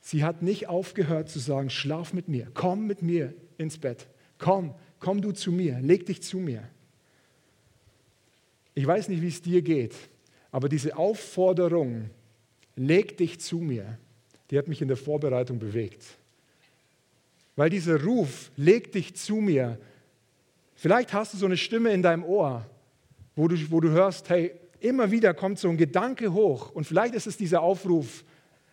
Sie 0.00 0.24
hat 0.24 0.40
nicht 0.40 0.66
aufgehört 0.66 1.28
zu 1.28 1.40
sagen, 1.40 1.68
schlaf 1.68 2.14
mit 2.14 2.28
mir, 2.28 2.48
komm 2.54 2.86
mit 2.86 3.02
mir 3.02 3.34
ins 3.58 3.76
Bett, 3.76 4.06
komm, 4.38 4.74
komm 5.00 5.20
du 5.20 5.32
zu 5.32 5.52
mir, 5.52 5.80
leg 5.80 6.06
dich 6.06 6.22
zu 6.22 6.38
mir. 6.38 6.62
Ich 8.74 8.86
weiß 8.86 9.08
nicht, 9.08 9.22
wie 9.22 9.28
es 9.28 9.40
dir 9.40 9.62
geht, 9.62 9.94
aber 10.50 10.68
diese 10.68 10.96
Aufforderung, 10.96 12.10
leg 12.76 13.16
dich 13.16 13.40
zu 13.40 13.58
mir, 13.58 13.98
die 14.50 14.58
hat 14.58 14.68
mich 14.68 14.82
in 14.82 14.88
der 14.88 14.96
Vorbereitung 14.96 15.58
bewegt. 15.58 16.04
Weil 17.56 17.70
dieser 17.70 18.02
Ruf, 18.02 18.50
leg 18.56 18.90
dich 18.92 19.14
zu 19.14 19.36
mir, 19.36 19.78
vielleicht 20.74 21.12
hast 21.12 21.34
du 21.34 21.38
so 21.38 21.46
eine 21.46 21.56
Stimme 21.56 21.92
in 21.92 22.02
deinem 22.02 22.24
Ohr, 22.24 22.66
wo 23.36 23.48
du, 23.48 23.56
wo 23.70 23.80
du 23.80 23.90
hörst, 23.90 24.28
hey, 24.28 24.52
immer 24.80 25.10
wieder 25.10 25.34
kommt 25.34 25.58
so 25.58 25.68
ein 25.68 25.76
Gedanke 25.76 26.32
hoch 26.32 26.70
und 26.70 26.84
vielleicht 26.84 27.14
ist 27.14 27.26
es 27.26 27.36
dieser 27.36 27.62
Aufruf, 27.62 28.24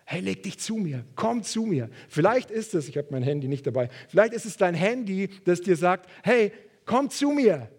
hey, 0.06 0.20
leg 0.20 0.44
dich 0.44 0.58
zu 0.58 0.76
mir, 0.76 1.06
komm 1.16 1.44
zu 1.44 1.66
mir. 1.66 1.90
Vielleicht 2.10 2.52
ist 2.52 2.74
es, 2.74 2.90
ich 2.90 2.98
habe 2.98 3.08
mein 3.12 3.24
Handy 3.24 3.48
nicht 3.48 3.66
dabei, 3.66 3.90
vielleicht 4.10 4.34
ist 4.34 4.46
es 4.46 4.58
dein 4.58 4.74
Handy, 4.74 5.30
das 5.46 5.62
dir 5.62 5.76
sagt, 5.76 6.10
hey, 6.24 6.52
komm 6.86 7.10
zu 7.10 7.30
mir. 7.30 7.70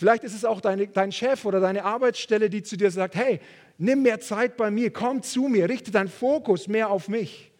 Vielleicht 0.00 0.24
ist 0.24 0.34
es 0.34 0.46
auch 0.46 0.62
deine, 0.62 0.86
dein 0.86 1.12
Chef 1.12 1.44
oder 1.44 1.60
deine 1.60 1.84
Arbeitsstelle, 1.84 2.48
die 2.48 2.62
zu 2.62 2.78
dir 2.78 2.90
sagt, 2.90 3.14
hey, 3.14 3.38
nimm 3.76 4.00
mehr 4.00 4.18
Zeit 4.18 4.56
bei 4.56 4.70
mir, 4.70 4.90
komm 4.90 5.22
zu 5.22 5.42
mir, 5.42 5.68
richte 5.68 5.90
deinen 5.90 6.08
Fokus 6.08 6.68
mehr 6.68 6.88
auf 6.88 7.08
mich. 7.08 7.52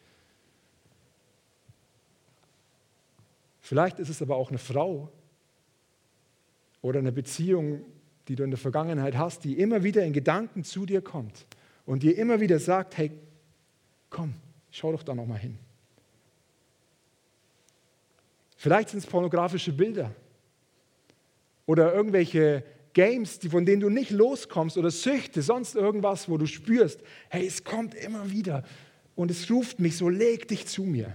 Vielleicht 3.60 3.98
ist 3.98 4.08
es 4.08 4.22
aber 4.22 4.36
auch 4.36 4.48
eine 4.48 4.56
Frau 4.56 5.12
oder 6.80 7.00
eine 7.00 7.12
Beziehung, 7.12 7.84
die 8.26 8.36
du 8.36 8.44
in 8.44 8.50
der 8.50 8.58
Vergangenheit 8.58 9.18
hast, 9.18 9.44
die 9.44 9.60
immer 9.60 9.84
wieder 9.84 10.02
in 10.02 10.14
Gedanken 10.14 10.64
zu 10.64 10.86
dir 10.86 11.02
kommt 11.02 11.44
und 11.84 12.02
dir 12.02 12.16
immer 12.16 12.40
wieder 12.40 12.58
sagt, 12.58 12.96
hey, 12.96 13.10
komm, 14.08 14.32
schau 14.70 14.92
doch 14.92 15.02
da 15.02 15.14
noch 15.14 15.26
mal 15.26 15.38
hin. 15.38 15.58
Vielleicht 18.56 18.88
sind 18.88 19.00
es 19.00 19.06
pornografische 19.06 19.74
Bilder 19.74 20.10
oder 21.70 21.94
irgendwelche 21.94 22.64
Games, 22.94 23.38
von 23.48 23.64
denen 23.64 23.78
du 23.78 23.90
nicht 23.90 24.10
loskommst 24.10 24.76
oder 24.76 24.90
Süchte, 24.90 25.40
sonst 25.40 25.76
irgendwas, 25.76 26.28
wo 26.28 26.36
du 26.36 26.46
spürst, 26.46 26.98
hey, 27.28 27.46
es 27.46 27.62
kommt 27.62 27.94
immer 27.94 28.28
wieder 28.32 28.64
und 29.14 29.30
es 29.30 29.48
ruft 29.48 29.78
mich 29.78 29.96
so, 29.96 30.08
leg 30.08 30.48
dich 30.48 30.66
zu 30.66 30.82
mir. 30.82 31.14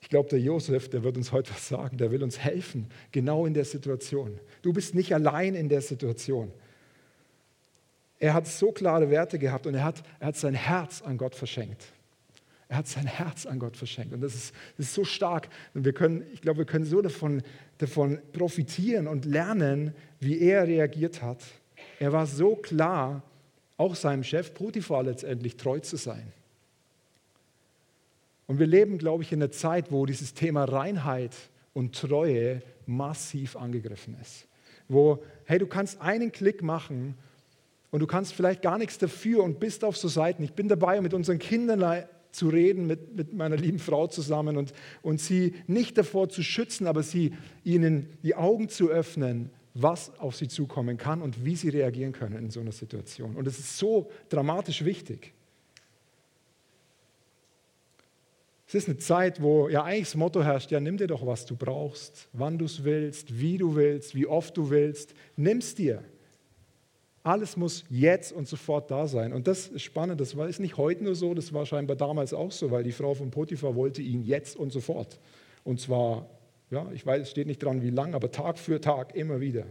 Ich 0.00 0.08
glaube, 0.08 0.28
der 0.28 0.38
Josef, 0.38 0.88
der 0.88 1.02
wird 1.02 1.16
uns 1.16 1.32
heute 1.32 1.50
was 1.50 1.66
sagen, 1.66 1.96
der 1.98 2.12
will 2.12 2.22
uns 2.22 2.38
helfen, 2.38 2.86
genau 3.10 3.44
in 3.44 3.54
der 3.54 3.64
Situation. 3.64 4.38
Du 4.62 4.72
bist 4.72 4.94
nicht 4.94 5.12
allein 5.12 5.56
in 5.56 5.68
der 5.68 5.80
Situation. 5.80 6.52
Er 8.20 8.34
hat 8.34 8.46
so 8.46 8.70
klare 8.70 9.10
Werte 9.10 9.36
gehabt 9.36 9.66
und 9.66 9.74
er 9.74 9.82
hat, 9.82 10.04
er 10.20 10.28
hat 10.28 10.36
sein 10.36 10.54
Herz 10.54 11.02
an 11.02 11.18
Gott 11.18 11.34
verschenkt. 11.34 11.86
Er 12.70 12.76
hat 12.76 12.86
sein 12.86 13.06
Herz 13.06 13.46
an 13.46 13.58
Gott 13.58 13.76
verschenkt. 13.76 14.14
Und 14.14 14.20
das 14.20 14.32
ist, 14.36 14.54
das 14.76 14.86
ist 14.86 14.94
so 14.94 15.04
stark. 15.04 15.48
Und 15.74 15.84
wir 15.84 15.92
können, 15.92 16.24
ich 16.32 16.40
glaube, 16.40 16.58
wir 16.58 16.64
können 16.64 16.84
so 16.84 17.02
davon, 17.02 17.42
davon 17.78 18.20
profitieren 18.32 19.08
und 19.08 19.24
lernen, 19.24 19.92
wie 20.20 20.38
er 20.38 20.68
reagiert 20.68 21.20
hat. 21.20 21.42
Er 21.98 22.12
war 22.12 22.26
so 22.26 22.54
klar, 22.54 23.24
auch 23.76 23.96
seinem 23.96 24.22
Chef 24.22 24.54
Potiphar 24.54 25.02
letztendlich 25.02 25.56
treu 25.56 25.80
zu 25.80 25.96
sein. 25.96 26.32
Und 28.46 28.60
wir 28.60 28.68
leben, 28.68 28.98
glaube 28.98 29.24
ich, 29.24 29.32
in 29.32 29.42
einer 29.42 29.50
Zeit, 29.50 29.90
wo 29.90 30.06
dieses 30.06 30.34
Thema 30.34 30.62
Reinheit 30.62 31.34
und 31.74 31.98
Treue 31.98 32.62
massiv 32.86 33.56
angegriffen 33.56 34.16
ist. 34.22 34.46
Wo, 34.88 35.24
hey, 35.44 35.58
du 35.58 35.66
kannst 35.66 36.00
einen 36.00 36.30
Klick 36.30 36.62
machen 36.62 37.16
und 37.90 37.98
du 37.98 38.06
kannst 38.06 38.32
vielleicht 38.32 38.62
gar 38.62 38.78
nichts 38.78 38.96
dafür 38.96 39.42
und 39.42 39.58
bist 39.58 39.82
auf 39.82 39.96
so 39.96 40.06
Seiten. 40.06 40.44
Ich 40.44 40.52
bin 40.52 40.68
dabei, 40.68 41.00
mit 41.00 41.14
unseren 41.14 41.40
Kindern 41.40 41.80
zu 42.32 42.48
reden, 42.48 42.86
mit, 42.86 43.16
mit 43.16 43.32
meiner 43.32 43.56
lieben 43.56 43.78
Frau 43.78 44.06
zusammen 44.06 44.56
und, 44.56 44.72
und 45.02 45.20
sie 45.20 45.54
nicht 45.66 45.98
davor 45.98 46.28
zu 46.28 46.42
schützen, 46.42 46.86
aber 46.86 47.02
sie 47.02 47.32
ihnen 47.64 48.08
die 48.22 48.34
Augen 48.34 48.68
zu 48.68 48.88
öffnen, 48.88 49.50
was 49.74 50.18
auf 50.18 50.36
sie 50.36 50.48
zukommen 50.48 50.96
kann 50.96 51.22
und 51.22 51.44
wie 51.44 51.56
sie 51.56 51.68
reagieren 51.68 52.12
können 52.12 52.36
in 52.36 52.50
so 52.50 52.60
einer 52.60 52.72
Situation. 52.72 53.36
Und 53.36 53.46
es 53.46 53.58
ist 53.58 53.78
so 53.78 54.10
dramatisch 54.28 54.84
wichtig. 54.84 55.32
Es 58.66 58.74
ist 58.74 58.88
eine 58.88 58.98
Zeit, 58.98 59.42
wo 59.42 59.68
ja 59.68 59.82
eigentlich 59.82 60.06
das 60.06 60.14
Motto 60.14 60.44
herrscht, 60.44 60.70
ja 60.70 60.78
nimm 60.78 60.96
dir 60.96 61.08
doch, 61.08 61.26
was 61.26 61.44
du 61.44 61.56
brauchst, 61.56 62.28
wann 62.32 62.56
du 62.56 62.66
es 62.66 62.84
willst, 62.84 63.40
wie 63.40 63.58
du 63.58 63.74
willst, 63.74 64.14
wie 64.14 64.26
oft 64.26 64.56
du 64.56 64.70
willst, 64.70 65.14
nimm 65.36 65.58
es 65.58 65.74
dir. 65.74 66.04
Alles 67.22 67.56
muss 67.56 67.84
jetzt 67.90 68.32
und 68.32 68.48
sofort 68.48 68.90
da 68.90 69.06
sein. 69.06 69.32
Und 69.32 69.46
das 69.46 69.68
ist 69.68 69.82
spannend, 69.82 70.20
das 70.20 70.34
ist 70.34 70.60
nicht 70.60 70.78
heute 70.78 71.04
nur 71.04 71.14
so, 71.14 71.34
das 71.34 71.52
war 71.52 71.66
scheinbar 71.66 71.96
damals 71.96 72.32
auch 72.32 72.50
so, 72.50 72.70
weil 72.70 72.82
die 72.82 72.92
Frau 72.92 73.14
von 73.14 73.30
Potiphar 73.30 73.74
wollte 73.74 74.00
ihn 74.00 74.22
jetzt 74.22 74.56
und 74.56 74.72
sofort. 74.72 75.18
Und 75.62 75.80
zwar, 75.80 76.26
ja, 76.70 76.90
ich 76.92 77.04
weiß, 77.04 77.22
es 77.22 77.30
steht 77.30 77.46
nicht 77.46 77.62
dran, 77.62 77.82
wie 77.82 77.90
lang, 77.90 78.14
aber 78.14 78.30
Tag 78.30 78.58
für 78.58 78.80
Tag 78.80 79.14
immer 79.14 79.40
wieder. 79.40 79.66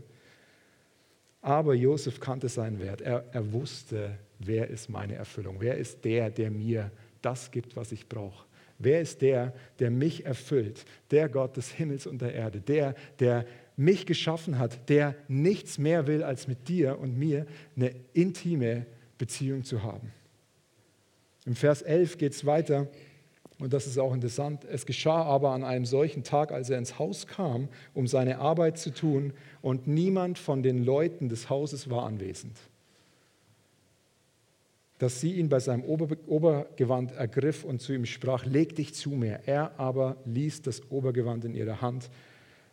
Aber 1.41 1.73
Josef 1.73 2.19
kannte 2.19 2.49
seinen 2.49 2.79
Wert. 2.79 3.01
Er, 3.01 3.25
er 3.31 3.51
wusste, 3.51 4.17
wer 4.37 4.67
ist 4.69 4.89
meine 4.89 5.15
Erfüllung? 5.15 5.55
Wer 5.59 5.77
ist 5.77 6.05
der, 6.05 6.29
der 6.29 6.51
mir 6.51 6.91
das 7.21 7.49
gibt, 7.49 7.75
was 7.75 7.91
ich 7.91 8.07
brauche? 8.07 8.45
Wer 8.77 9.01
ist 9.01 9.21
der, 9.21 9.53
der 9.79 9.91
mich 9.91 10.25
erfüllt? 10.25 10.85
Der 11.11 11.27
Gott 11.29 11.57
des 11.57 11.71
Himmels 11.71 12.07
und 12.07 12.21
der 12.21 12.33
Erde. 12.33 12.61
Der, 12.61 12.95
der 13.19 13.45
mich 13.79 14.05
geschaffen 14.05 14.59
hat, 14.59 14.89
der 14.89 15.15
nichts 15.29 15.77
mehr 15.77 16.05
will, 16.05 16.21
als 16.21 16.49
mit 16.49 16.67
dir 16.67 16.99
und 16.99 17.17
mir 17.17 17.45
eine 17.77 17.95
intime 18.11 18.85
Beziehung 19.17 19.63
zu 19.63 19.83
haben. 19.83 20.11
Im 21.45 21.55
Vers 21.55 21.81
11 21.81 22.17
geht 22.17 22.33
es 22.33 22.45
weiter, 22.45 22.87
und 23.57 23.71
das 23.71 23.87
ist 23.87 23.97
auch 23.97 24.13
interessant. 24.13 24.65
Es 24.65 24.85
geschah 24.85 25.23
aber 25.23 25.51
an 25.51 25.63
einem 25.63 25.85
solchen 25.85 26.23
Tag, 26.23 26.51
als 26.51 26.69
er 26.69 26.77
ins 26.77 26.99
Haus 26.99 27.25
kam, 27.25 27.69
um 27.93 28.05
seine 28.05 28.39
Arbeit 28.39 28.77
zu 28.77 28.93
tun, 28.93 29.31
und 29.61 29.87
niemand 29.87 30.37
von 30.37 30.61
den 30.61 30.83
Leuten 30.83 31.29
des 31.29 31.49
Hauses 31.49 31.89
war 31.89 32.05
anwesend, 32.05 32.57
dass 34.97 35.21
sie 35.21 35.35
ihn 35.35 35.47
bei 35.47 35.61
seinem 35.61 35.83
Obergewand 35.83 37.13
ergriff 37.13 37.63
und 37.63 37.79
zu 37.79 37.93
ihm 37.93 38.05
sprach, 38.05 38.45
leg 38.45 38.75
dich 38.75 38.93
zu 38.93 39.11
mir. 39.11 39.39
Er 39.45 39.79
aber 39.79 40.17
ließ 40.25 40.63
das 40.63 40.91
Obergewand 40.91 41.45
in 41.45 41.55
ihrer 41.55 41.79
Hand 41.81 42.09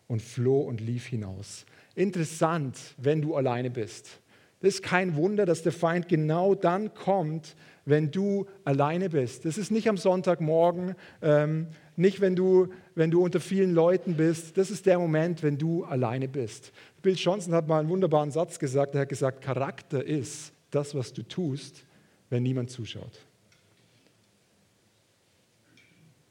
und 0.09 0.23
floh 0.23 0.61
und 0.61 0.81
lief 0.81 1.07
hinaus. 1.07 1.67
Interessant, 1.95 2.79
wenn 2.99 3.23
du 3.23 3.35
alleine 3.35 3.71
bist. 3.71 4.21
Das 4.61 4.75
ist 4.75 4.83
kein 4.83 5.17
Wunder, 5.17 5.47
dass 5.47 5.63
der 5.63 5.73
Feind 5.73 6.09
genau 6.09 6.55
dann 6.55 6.95
kommt, 6.95 7.57
wenn 7.85 8.11
du 8.11 8.47
alleine 8.65 9.11
bist. 9.11 9.45
Das 9.45 9.59
ist 9.59 9.71
nicht 9.71 9.89
am 9.89 9.97
Sonntagmorgen, 9.97 10.95
ähm, 11.23 11.69
nicht 11.95 12.21
wenn 12.21 12.35
du, 12.35 12.69
wenn 12.95 13.11
du 13.11 13.23
unter 13.23 13.39
vielen 13.39 13.75
Leuten 13.75 14.17
bist. 14.17 14.57
Das 14.59 14.71
ist 14.71 14.87
der 14.87 14.99
Moment, 14.99 15.43
wenn 15.43 15.59
du 15.59 15.85
alleine 15.85 16.27
bist. 16.27 16.73
Bill 17.03 17.15
Johnson 17.15 17.55
hat 17.55 17.69
mal 17.69 17.81
einen 17.81 17.89
wunderbaren 17.89 18.31
Satz 18.31 18.59
gesagt. 18.59 18.95
Er 18.95 19.03
hat 19.03 19.09
gesagt, 19.09 19.43
Charakter 19.43 20.05
ist 20.05 20.53
das, 20.71 20.95
was 20.95 21.13
du 21.13 21.23
tust, 21.23 21.85
wenn 22.31 22.43
niemand 22.43 22.71
zuschaut. 22.71 23.21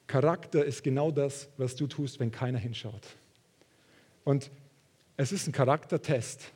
Charakter 0.07 0.65
ist 0.65 0.83
genau 0.83 1.11
das, 1.11 1.47
was 1.57 1.75
du 1.75 1.87
tust, 1.87 2.19
wenn 2.19 2.31
keiner 2.31 2.59
hinschaut. 2.59 3.07
Und 4.25 4.51
es 5.15 5.31
ist 5.31 5.47
ein 5.47 5.53
Charaktertest. 5.53 6.51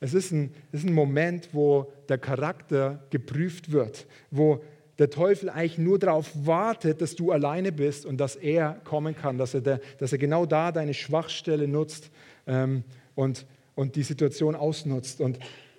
Es 0.00 0.12
ist 0.12 0.30
ein, 0.30 0.54
es 0.70 0.80
ist 0.80 0.86
ein 0.86 0.94
Moment, 0.94 1.48
wo 1.52 1.90
der 2.08 2.18
Charakter 2.18 3.02
geprüft 3.10 3.72
wird, 3.72 4.06
wo 4.30 4.62
der 4.98 5.10
Teufel 5.10 5.48
eigentlich 5.48 5.78
nur 5.78 5.98
darauf 5.98 6.30
wartet, 6.44 7.00
dass 7.00 7.14
du 7.14 7.32
alleine 7.32 7.72
bist 7.72 8.04
und 8.04 8.18
dass 8.18 8.36
er 8.36 8.74
kommen 8.84 9.16
kann, 9.16 9.38
dass 9.38 9.54
er, 9.54 9.60
der, 9.60 9.80
dass 9.98 10.12
er 10.12 10.18
genau 10.18 10.44
da 10.44 10.72
deine 10.72 10.92
Schwachstelle 10.92 11.68
nutzt 11.68 12.10
ähm, 12.46 12.84
und, 13.14 13.46
und 13.74 13.96
die 13.96 14.02
Situation 14.02 14.54
ausnutzt. 14.54 15.20
Und 15.20 15.38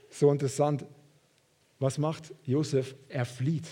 so 0.10 0.32
interessant, 0.32 0.86
was 1.80 1.98
macht 1.98 2.34
Josef? 2.46 2.96
Er 3.10 3.26
flieht. 3.26 3.68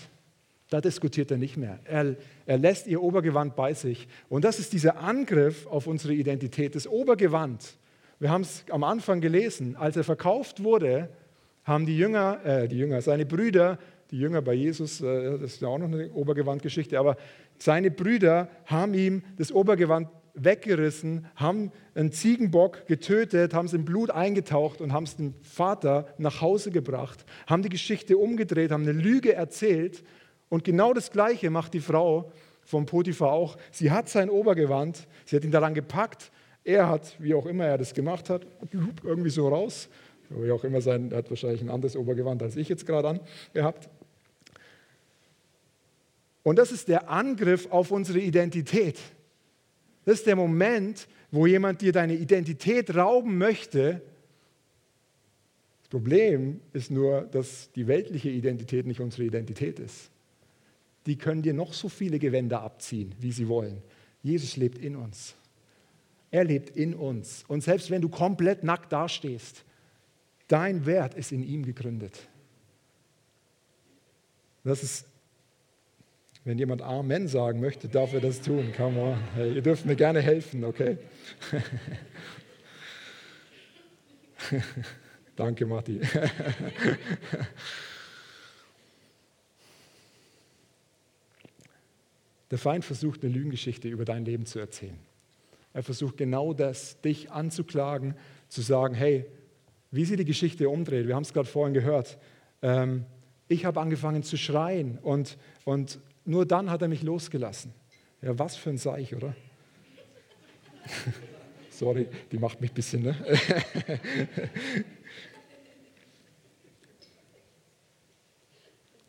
Da 0.69 0.81
diskutiert 0.81 1.31
er 1.31 1.37
nicht 1.37 1.55
mehr. 1.55 1.79
Er, 1.85 2.15
er 2.45 2.57
lässt 2.57 2.87
ihr 2.87 3.01
Obergewand 3.01 3.55
bei 3.55 3.73
sich. 3.73 4.07
Und 4.27 4.43
das 4.43 4.59
ist 4.59 4.73
dieser 4.73 4.99
Angriff 4.99 5.65
auf 5.67 5.87
unsere 5.87 6.13
Identität. 6.13 6.75
Das 6.75 6.87
Obergewand, 6.87 7.77
wir 8.19 8.29
haben 8.29 8.41
es 8.41 8.65
am 8.69 8.83
Anfang 8.83 9.21
gelesen, 9.21 9.75
als 9.77 9.95
er 9.95 10.03
verkauft 10.03 10.63
wurde, 10.63 11.09
haben 11.63 11.85
die 11.85 11.97
Jünger, 11.97 12.45
äh, 12.45 12.67
die 12.67 12.77
Jünger, 12.77 13.01
seine 13.01 13.25
Brüder, 13.25 13.77
die 14.11 14.19
Jünger 14.19 14.41
bei 14.41 14.53
Jesus, 14.53 15.01
äh, 15.01 15.31
das 15.31 15.53
ist 15.53 15.61
ja 15.61 15.67
auch 15.67 15.77
noch 15.77 15.87
eine 15.87 16.11
Obergewandgeschichte, 16.11 16.97
aber 16.97 17.17
seine 17.57 17.91
Brüder 17.91 18.49
haben 18.65 18.93
ihm 18.93 19.23
das 19.37 19.51
Obergewand 19.51 20.07
weggerissen, 20.33 21.25
haben 21.35 21.71
einen 21.95 22.11
Ziegenbock 22.11 22.87
getötet, 22.87 23.53
haben 23.53 23.65
es 23.65 23.73
in 23.73 23.85
Blut 23.85 24.11
eingetaucht 24.11 24.81
und 24.81 24.93
haben 24.93 25.03
es 25.03 25.15
dem 25.15 25.33
Vater 25.41 26.07
nach 26.17 26.41
Hause 26.41 26.71
gebracht, 26.71 27.25
haben 27.47 27.63
die 27.63 27.69
Geschichte 27.69 28.17
umgedreht, 28.17 28.71
haben 28.71 28.83
eine 28.83 28.91
Lüge 28.91 29.33
erzählt. 29.33 30.03
Und 30.49 30.63
genau 30.63 30.93
das 30.93 31.11
Gleiche 31.11 31.49
macht 31.49 31.73
die 31.73 31.79
Frau 31.79 32.31
vom 32.63 32.85
Potiphar 32.85 33.31
auch. 33.31 33.57
Sie 33.71 33.91
hat 33.91 34.09
sein 34.09 34.29
Obergewand, 34.29 35.07
sie 35.25 35.35
hat 35.35 35.43
ihn 35.43 35.51
daran 35.51 35.73
gepackt. 35.73 36.31
Er 36.63 36.89
hat, 36.89 37.15
wie 37.19 37.33
auch 37.33 37.45
immer 37.45 37.65
er 37.65 37.77
das 37.77 37.93
gemacht 37.93 38.29
hat, 38.29 38.45
irgendwie 39.03 39.29
so 39.29 39.47
raus. 39.47 39.89
Wie 40.29 40.51
auch 40.51 40.63
immer 40.65 40.81
sein, 40.81 41.11
er 41.11 41.19
hat 41.19 41.29
wahrscheinlich 41.29 41.61
ein 41.61 41.69
anderes 41.69 41.95
Obergewand 41.95 42.43
als 42.43 42.57
ich 42.57 42.67
jetzt 42.67 42.85
gerade 42.85 43.07
an 43.07 43.19
gehabt. 43.53 43.89
Und 46.43 46.57
das 46.57 46.71
ist 46.71 46.87
der 46.87 47.09
Angriff 47.09 47.67
auf 47.71 47.91
unsere 47.91 48.19
Identität. 48.19 48.99
Das 50.05 50.19
ist 50.19 50.27
der 50.27 50.35
Moment, 50.35 51.07
wo 51.31 51.45
jemand 51.45 51.81
dir 51.81 51.91
deine 51.91 52.15
Identität 52.15 52.95
rauben 52.95 53.37
möchte. 53.37 54.01
Das 55.79 55.89
Problem 55.89 56.61
ist 56.73 56.91
nur, 56.91 57.21
dass 57.21 57.71
die 57.73 57.87
weltliche 57.87 58.29
Identität 58.29 58.85
nicht 58.85 58.99
unsere 58.99 59.23
Identität 59.23 59.79
ist. 59.79 60.09
Die 61.07 61.17
können 61.17 61.41
dir 61.41 61.53
noch 61.53 61.73
so 61.73 61.89
viele 61.89 62.19
Gewänder 62.19 62.61
abziehen, 62.61 63.15
wie 63.19 63.31
sie 63.31 63.47
wollen. 63.47 63.81
Jesus 64.21 64.57
lebt 64.57 64.77
in 64.77 64.95
uns. 64.95 65.33
Er 66.29 66.43
lebt 66.43 66.75
in 66.75 66.93
uns. 66.93 67.45
Und 67.47 67.63
selbst 67.63 67.89
wenn 67.89 68.01
du 68.01 68.09
komplett 68.09 68.63
nackt 68.63 68.91
dastehst, 68.91 69.63
dein 70.47 70.85
Wert 70.85 71.15
ist 71.15 71.31
in 71.31 71.43
ihm 71.43 71.63
gegründet. 71.63 72.27
Das 74.63 74.83
ist 74.83 75.05
wenn 76.47 76.57
jemand 76.57 76.81
Amen 76.81 77.27
sagen 77.27 77.59
möchte, 77.59 77.89
darf 77.89 78.13
er 78.13 78.21
das 78.21 78.39
tun. 78.39 78.71
Come 78.77 79.01
on. 79.01 79.17
Hey, 79.35 79.55
ihr 79.55 79.61
dürft 79.61 79.85
mir 79.85 79.97
gerne 79.97 80.21
helfen, 80.21 80.63
okay? 80.63 80.97
Danke, 85.35 85.65
Matti. 85.65 85.99
Der 92.51 92.57
Feind 92.57 92.85
versucht 92.85 93.23
eine 93.23 93.33
Lügengeschichte 93.33 93.87
über 93.87 94.05
dein 94.05 94.25
Leben 94.25 94.45
zu 94.45 94.59
erzählen. 94.59 94.97
Er 95.73 95.83
versucht 95.83 96.17
genau 96.17 96.53
das, 96.53 97.01
dich 97.01 97.31
anzuklagen, 97.31 98.15
zu 98.47 98.61
sagen, 98.61 98.95
hey, 98.95 99.25
wie 99.91 100.05
sie 100.05 100.15
die 100.15 100.25
Geschichte 100.25 100.69
umdreht, 100.69 101.07
wir 101.07 101.15
haben 101.15 101.23
es 101.23 101.33
gerade 101.33 101.47
vorhin 101.47 101.73
gehört, 101.73 102.17
ähm, 102.61 103.05
ich 103.47 103.65
habe 103.65 103.79
angefangen 103.79 104.23
zu 104.23 104.37
schreien 104.37 104.97
und, 104.99 105.37
und 105.63 105.99
nur 106.25 106.45
dann 106.45 106.69
hat 106.69 106.81
er 106.81 106.87
mich 106.87 107.03
losgelassen. 107.03 107.73
Ja, 108.21 108.37
was 108.37 108.55
für 108.55 108.71
ein 108.71 108.77
Seich, 108.77 109.15
oder? 109.15 109.35
Sorry, 111.69 112.07
die 112.31 112.39
macht 112.39 112.59
mich 112.59 112.71
ein 112.71 112.75
bisschen, 112.75 113.03
ne? 113.03 113.15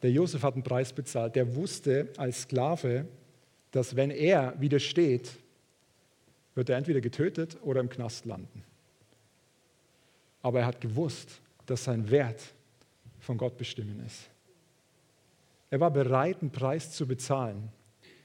Der 0.02 0.12
Josef 0.12 0.42
hat 0.42 0.54
einen 0.54 0.62
Preis 0.62 0.92
bezahlt. 0.92 1.34
Der 1.34 1.56
wusste 1.56 2.08
als 2.16 2.42
Sklave, 2.42 3.06
dass 3.70 3.96
wenn 3.96 4.10
er 4.10 4.54
widersteht, 4.60 5.30
wird 6.54 6.70
er 6.70 6.76
entweder 6.76 7.00
getötet 7.00 7.56
oder 7.62 7.80
im 7.80 7.88
Knast 7.88 8.24
landen. 8.24 8.64
Aber 10.42 10.60
er 10.60 10.66
hat 10.66 10.80
gewusst, 10.80 11.40
dass 11.66 11.84
sein 11.84 12.10
Wert 12.10 12.42
von 13.20 13.36
Gott 13.36 13.56
bestimmen 13.56 14.02
ist. 14.06 14.28
Er 15.70 15.80
war 15.80 15.90
bereit, 15.90 16.38
einen 16.40 16.50
Preis 16.50 16.92
zu 16.92 17.06
bezahlen 17.06 17.70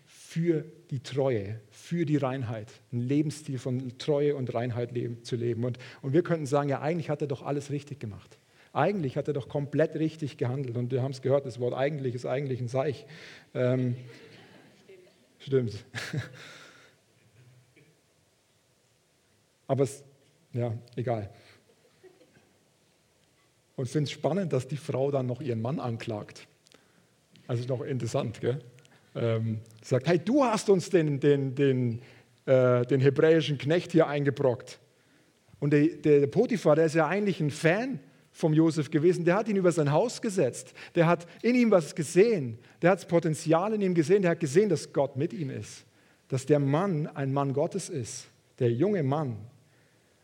für 0.05 0.63
die 0.89 1.01
Treue, 1.01 1.59
für 1.69 2.05
die 2.05 2.17
Reinheit, 2.17 2.71
einen 2.91 3.01
Lebensstil 3.01 3.59
von 3.59 3.97
Treue 3.97 4.35
und 4.35 4.53
Reinheit 4.53 4.91
leben, 4.91 5.23
zu 5.23 5.35
leben. 5.35 5.63
Und, 5.63 5.77
und 6.01 6.13
wir 6.13 6.23
könnten 6.23 6.45
sagen, 6.45 6.69
ja, 6.69 6.81
eigentlich 6.81 7.09
hat 7.09 7.21
er 7.21 7.27
doch 7.27 7.43
alles 7.43 7.69
richtig 7.69 7.99
gemacht. 7.99 8.37
Eigentlich 8.71 9.17
hat 9.17 9.27
er 9.27 9.35
doch 9.35 9.47
komplett 9.47 9.95
richtig 9.95 10.37
gehandelt. 10.37 10.77
Und 10.77 10.91
wir 10.91 11.03
haben 11.03 11.11
es 11.11 11.21
gehört, 11.21 11.45
das 11.45 11.59
Wort 11.59 11.75
eigentlich 11.75 12.15
ist 12.15 12.25
eigentlich 12.25 12.59
ein 12.61 12.67
Seich. 12.67 13.05
Ähm, 13.53 13.95
stimmt. 15.45 15.85
Aber 19.67 19.83
es, 19.83 20.03
ja, 20.51 20.73
egal. 20.95 21.29
Und 23.75 23.85
ich 23.85 23.91
finde 23.91 24.05
es 24.05 24.11
spannend, 24.11 24.53
dass 24.53 24.67
die 24.67 24.77
Frau 24.77 25.09
dann 25.11 25.25
noch 25.25 25.41
ihren 25.41 25.61
Mann 25.61 25.79
anklagt. 25.79 26.47
Also 27.47 27.65
noch 27.67 27.81
interessant, 27.81 28.39
gell? 28.39 28.59
Ähm, 29.15 29.59
sagt, 29.83 30.07
hey, 30.07 30.19
du 30.19 30.43
hast 30.43 30.69
uns 30.69 30.89
den, 30.89 31.19
den, 31.19 31.55
den, 31.55 32.01
äh, 32.45 32.85
den 32.85 32.99
hebräischen 32.99 33.57
Knecht 33.57 33.91
hier 33.91 34.07
eingebrockt. 34.07 34.79
Und 35.59 35.71
der, 35.71 35.87
der 35.87 36.27
Potiphar, 36.27 36.75
der 36.75 36.85
ist 36.85 36.95
ja 36.95 37.07
eigentlich 37.07 37.39
ein 37.39 37.51
Fan 37.51 37.99
vom 38.33 38.53
Josef 38.53 38.89
gewesen, 38.89 39.23
der 39.23 39.35
hat 39.35 39.47
ihn 39.47 39.55
über 39.55 39.71
sein 39.71 39.91
Haus 39.91 40.21
gesetzt, 40.21 40.73
der 40.95 41.07
hat 41.07 41.27
in 41.43 41.55
ihm 41.55 41.71
was 41.71 41.95
gesehen, 41.95 42.57
der 42.81 42.91
hat 42.91 42.99
das 42.99 43.07
Potenzial 43.07 43.73
in 43.73 43.81
ihm 43.81 43.93
gesehen, 43.93 44.23
der 44.23 44.31
hat 44.31 44.39
gesehen, 44.39 44.69
dass 44.69 44.91
Gott 44.91 45.15
mit 45.15 45.31
ihm 45.33 45.51
ist, 45.51 45.85
dass 46.27 46.45
der 46.45 46.59
Mann 46.59 47.07
ein 47.07 47.31
Mann 47.31 47.53
Gottes 47.53 47.89
ist, 47.89 48.25
der 48.59 48.71
junge 48.71 49.03
Mann. 49.03 49.37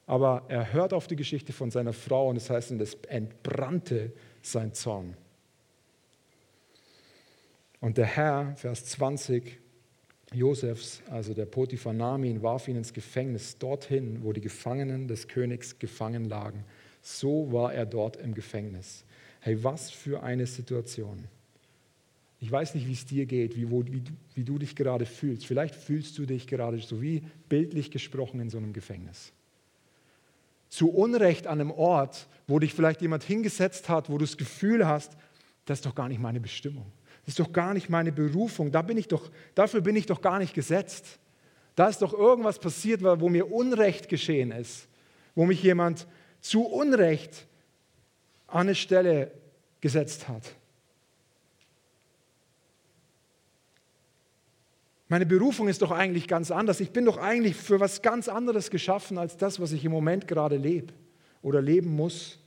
Aber 0.07 0.43
er 0.47 0.73
hört 0.73 0.91
auf 0.91 1.05
die 1.05 1.15
Geschichte 1.15 1.53
von 1.53 1.69
seiner 1.69 1.93
Frau 1.93 2.29
und 2.29 2.35
das 2.35 2.49
heißt, 2.49 2.71
es 2.71 2.95
entbrannte 3.07 4.11
sein 4.41 4.73
Zorn. 4.73 5.15
Und 7.79 7.97
der 7.97 8.07
Herr, 8.07 8.55
Vers 8.55 8.85
20, 8.85 9.59
Josefs, 10.33 11.03
also 11.09 11.35
der 11.35 11.45
Potiphar, 11.45 11.93
nahm 11.93 12.23
ihn, 12.23 12.41
warf 12.41 12.67
ihn 12.67 12.75
ins 12.75 12.91
Gefängnis, 12.91 13.57
dorthin, 13.59 14.23
wo 14.23 14.33
die 14.33 14.41
Gefangenen 14.41 15.07
des 15.07 15.27
Königs 15.27 15.77
gefangen 15.77 16.25
lagen. 16.25 16.65
So 17.01 17.51
war 17.51 17.73
er 17.73 17.85
dort 17.85 18.17
im 18.17 18.33
Gefängnis. 18.33 19.03
Hey, 19.39 19.63
was 19.63 19.89
für 19.89 20.21
eine 20.21 20.45
Situation. 20.45 21.25
Ich 22.41 22.51
weiß 22.51 22.75
nicht, 22.75 22.87
wie 22.87 22.93
es 22.93 23.05
dir 23.05 23.25
geht, 23.25 23.55
wie, 23.55 23.69
wo, 23.69 23.85
wie, 23.85 24.03
wie 24.33 24.43
du 24.43 24.57
dich 24.57 24.75
gerade 24.75 25.05
fühlst. 25.05 25.45
Vielleicht 25.45 25.75
fühlst 25.75 26.17
du 26.17 26.25
dich 26.25 26.47
gerade 26.47 26.79
so 26.79 27.01
wie 27.01 27.23
bildlich 27.49 27.91
gesprochen 27.91 28.39
in 28.39 28.49
so 28.49 28.57
einem 28.57 28.73
Gefängnis. 28.73 29.33
Zu 30.69 30.89
Unrecht 30.91 31.47
an 31.47 31.59
einem 31.59 31.71
Ort, 31.71 32.27
wo 32.47 32.59
dich 32.59 32.73
vielleicht 32.73 33.01
jemand 33.01 33.23
hingesetzt 33.23 33.89
hat, 33.89 34.09
wo 34.09 34.17
du 34.17 34.25
das 34.25 34.37
Gefühl 34.37 34.87
hast, 34.87 35.17
das 35.65 35.79
ist 35.79 35.85
doch 35.85 35.95
gar 35.95 36.07
nicht 36.07 36.21
meine 36.21 36.39
Bestimmung. 36.39 36.85
Das 37.25 37.33
ist 37.33 37.39
doch 37.39 37.51
gar 37.51 37.73
nicht 37.73 37.89
meine 37.89 38.11
Berufung. 38.11 38.71
Da 38.71 38.81
bin 38.81 38.97
ich 38.97 39.07
doch, 39.07 39.29
dafür 39.55 39.81
bin 39.81 39.95
ich 39.95 40.05
doch 40.05 40.21
gar 40.21 40.39
nicht 40.39 40.53
gesetzt. 40.53 41.19
Da 41.75 41.87
ist 41.87 42.01
doch 42.01 42.13
irgendwas 42.13 42.59
passiert, 42.59 43.03
wo 43.03 43.29
mir 43.29 43.51
Unrecht 43.51 44.09
geschehen 44.09 44.51
ist, 44.51 44.87
wo 45.35 45.45
mich 45.45 45.61
jemand 45.61 46.07
zu 46.41 46.65
Unrecht 46.65 47.45
an 48.47 48.61
eine 48.61 48.75
Stelle 48.75 49.31
gesetzt 49.81 50.27
hat. 50.27 50.43
Meine 55.07 55.25
Berufung 55.25 55.67
ist 55.67 55.81
doch 55.81 55.91
eigentlich 55.91 56.27
ganz 56.27 56.51
anders. 56.51 56.79
Ich 56.79 56.91
bin 56.91 57.05
doch 57.05 57.17
eigentlich 57.17 57.55
für 57.55 57.79
was 57.79 58.03
ganz 58.03 58.27
anderes 58.27 58.69
geschaffen 58.69 59.17
als 59.17 59.37
das, 59.37 59.59
was 59.59 59.71
ich 59.71 59.83
im 59.83 59.91
Moment 59.91 60.27
gerade 60.27 60.55
lebe 60.55 60.93
oder 61.41 61.61
leben 61.61 61.95
muss. 61.95 62.37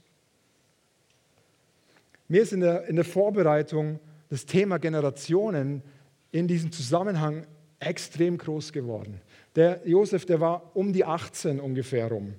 Mir 2.28 2.42
ist 2.42 2.52
in 2.52 2.60
der, 2.60 2.86
in 2.86 2.94
der 2.94 3.04
Vorbereitung 3.04 3.98
das 4.30 4.46
Thema 4.46 4.78
Generationen 4.78 5.82
in 6.30 6.46
diesem 6.46 6.70
Zusammenhang 6.70 7.46
extrem 7.80 8.38
groß 8.38 8.72
geworden. 8.72 9.20
Der 9.56 9.80
Josef, 9.84 10.24
der 10.24 10.40
war 10.40 10.70
um 10.74 10.92
die 10.92 11.04
18 11.04 11.58
ungefähr 11.60 12.08
rum. 12.08 12.34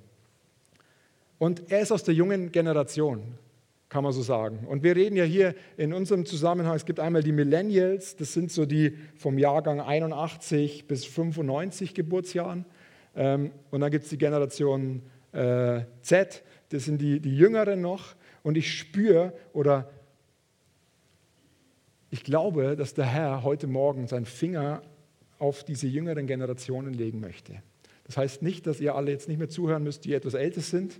Und 1.43 1.69
er 1.69 1.81
ist 1.81 1.91
aus 1.91 2.05
der 2.05 2.13
jungen 2.13 2.53
Generation, 2.53 3.21
kann 3.89 4.05
man 4.05 4.13
so 4.13 4.21
sagen. 4.21 4.65
Und 4.65 4.81
wir 4.81 4.95
reden 4.95 5.17
ja 5.17 5.25
hier 5.25 5.55
in 5.75 5.91
unserem 5.91 6.25
Zusammenhang, 6.25 6.73
es 6.73 6.85
gibt 6.85 7.01
einmal 7.01 7.21
die 7.21 7.33
Millennials, 7.33 8.15
das 8.15 8.31
sind 8.31 8.49
so 8.49 8.65
die 8.65 8.97
vom 9.17 9.37
Jahrgang 9.37 9.81
81 9.81 10.87
bis 10.87 11.03
95 11.03 11.95
Geburtsjahren. 11.95 12.63
Ähm, 13.13 13.51
und 13.71 13.81
dann 13.81 13.91
gibt 13.91 14.05
es 14.05 14.09
die 14.09 14.17
Generation 14.17 15.01
äh, 15.33 15.81
Z, 16.01 16.43
das 16.69 16.85
sind 16.85 17.01
die, 17.01 17.19
die 17.19 17.35
Jüngeren 17.35 17.81
noch. 17.81 18.15
Und 18.43 18.57
ich 18.57 18.73
spüre 18.73 19.33
oder 19.51 19.91
ich 22.09 22.23
glaube, 22.23 22.77
dass 22.77 22.93
der 22.93 23.07
Herr 23.07 23.43
heute 23.43 23.67
Morgen 23.67 24.07
seinen 24.07 24.27
Finger 24.27 24.81
auf 25.39 25.65
diese 25.65 25.87
jüngeren 25.87 26.25
Generationen 26.25 26.93
legen 26.93 27.19
möchte. 27.19 27.61
Das 28.05 28.17
heißt 28.17 28.41
nicht, 28.41 28.67
dass 28.67 28.79
ihr 28.79 28.95
alle 28.95 29.11
jetzt 29.11 29.27
nicht 29.27 29.39
mehr 29.39 29.49
zuhören 29.49 29.83
müsst, 29.83 30.05
die 30.05 30.13
etwas 30.13 30.33
älter 30.35 30.61
sind. 30.61 30.99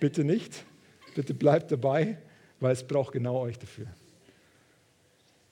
Bitte 0.00 0.24
nicht. 0.24 0.64
Bitte 1.14 1.34
bleibt 1.34 1.72
dabei, 1.72 2.18
weil 2.60 2.72
es 2.72 2.86
braucht 2.86 3.12
genau 3.12 3.40
euch 3.40 3.58
dafür. 3.58 3.86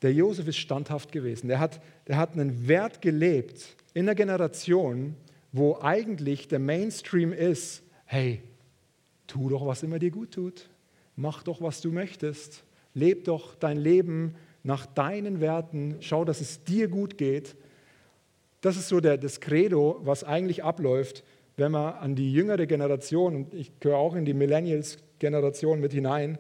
Der 0.03 0.13
Josef 0.13 0.49
ist 0.49 0.59
standhaft 0.59 1.13
gewesen. 1.13 1.49
Der 1.49 1.59
hat, 1.59 1.81
der 2.07 2.19
hat 2.19 2.33
einen 2.33 2.69
Wert 2.69 3.01
gelebt 3.01 3.77
in 3.95 4.03
einer 4.03 4.15
Generation, 4.15 5.17
wo 5.53 5.79
eigentlich 5.81 6.49
der 6.49 6.59
Mainstream 6.59 7.33
ist, 7.33 7.83
hey, 8.05 8.43
tu 9.27 9.49
doch, 9.49 9.65
was 9.65 9.83
immer 9.83 9.99
dir 9.99 10.11
gut 10.11 10.33
tut. 10.33 10.69
Mach 11.17 11.43
doch, 11.43 11.63
was 11.63 11.81
du 11.81 11.91
möchtest. 11.91 12.65
Leb 12.93 13.25
doch 13.25 13.55
dein 13.55 13.79
Leben 13.79 14.35
nach 14.63 14.87
deinen 14.87 15.41
Werten, 15.41 15.97
schau, 16.01 16.25
dass 16.25 16.41
es 16.41 16.65
dir 16.65 16.89
gut 16.89 17.19
geht. 17.19 17.57
das 18.63 18.77
ist 18.77 18.89
so 18.89 19.01
der, 19.01 19.19
das 19.19 19.41
Credo, 19.41 20.01
was 20.05 20.25
eigentlich 20.25 20.65
abläuft, 20.65 21.23
wenn 21.57 21.73
man 21.73 21.95
an 21.95 22.15
die 22.15 22.33
jüngere 22.33 22.67
Generation, 22.67 23.37
und 23.37 23.55
ich 23.55 23.71
gehöre 23.81 23.99
auch 23.99 24.15
in 24.15 24.25
die 24.25 24.35
Millennials-Generation 24.35 25.81
mit 25.81 25.93
hinein, 25.93 26.39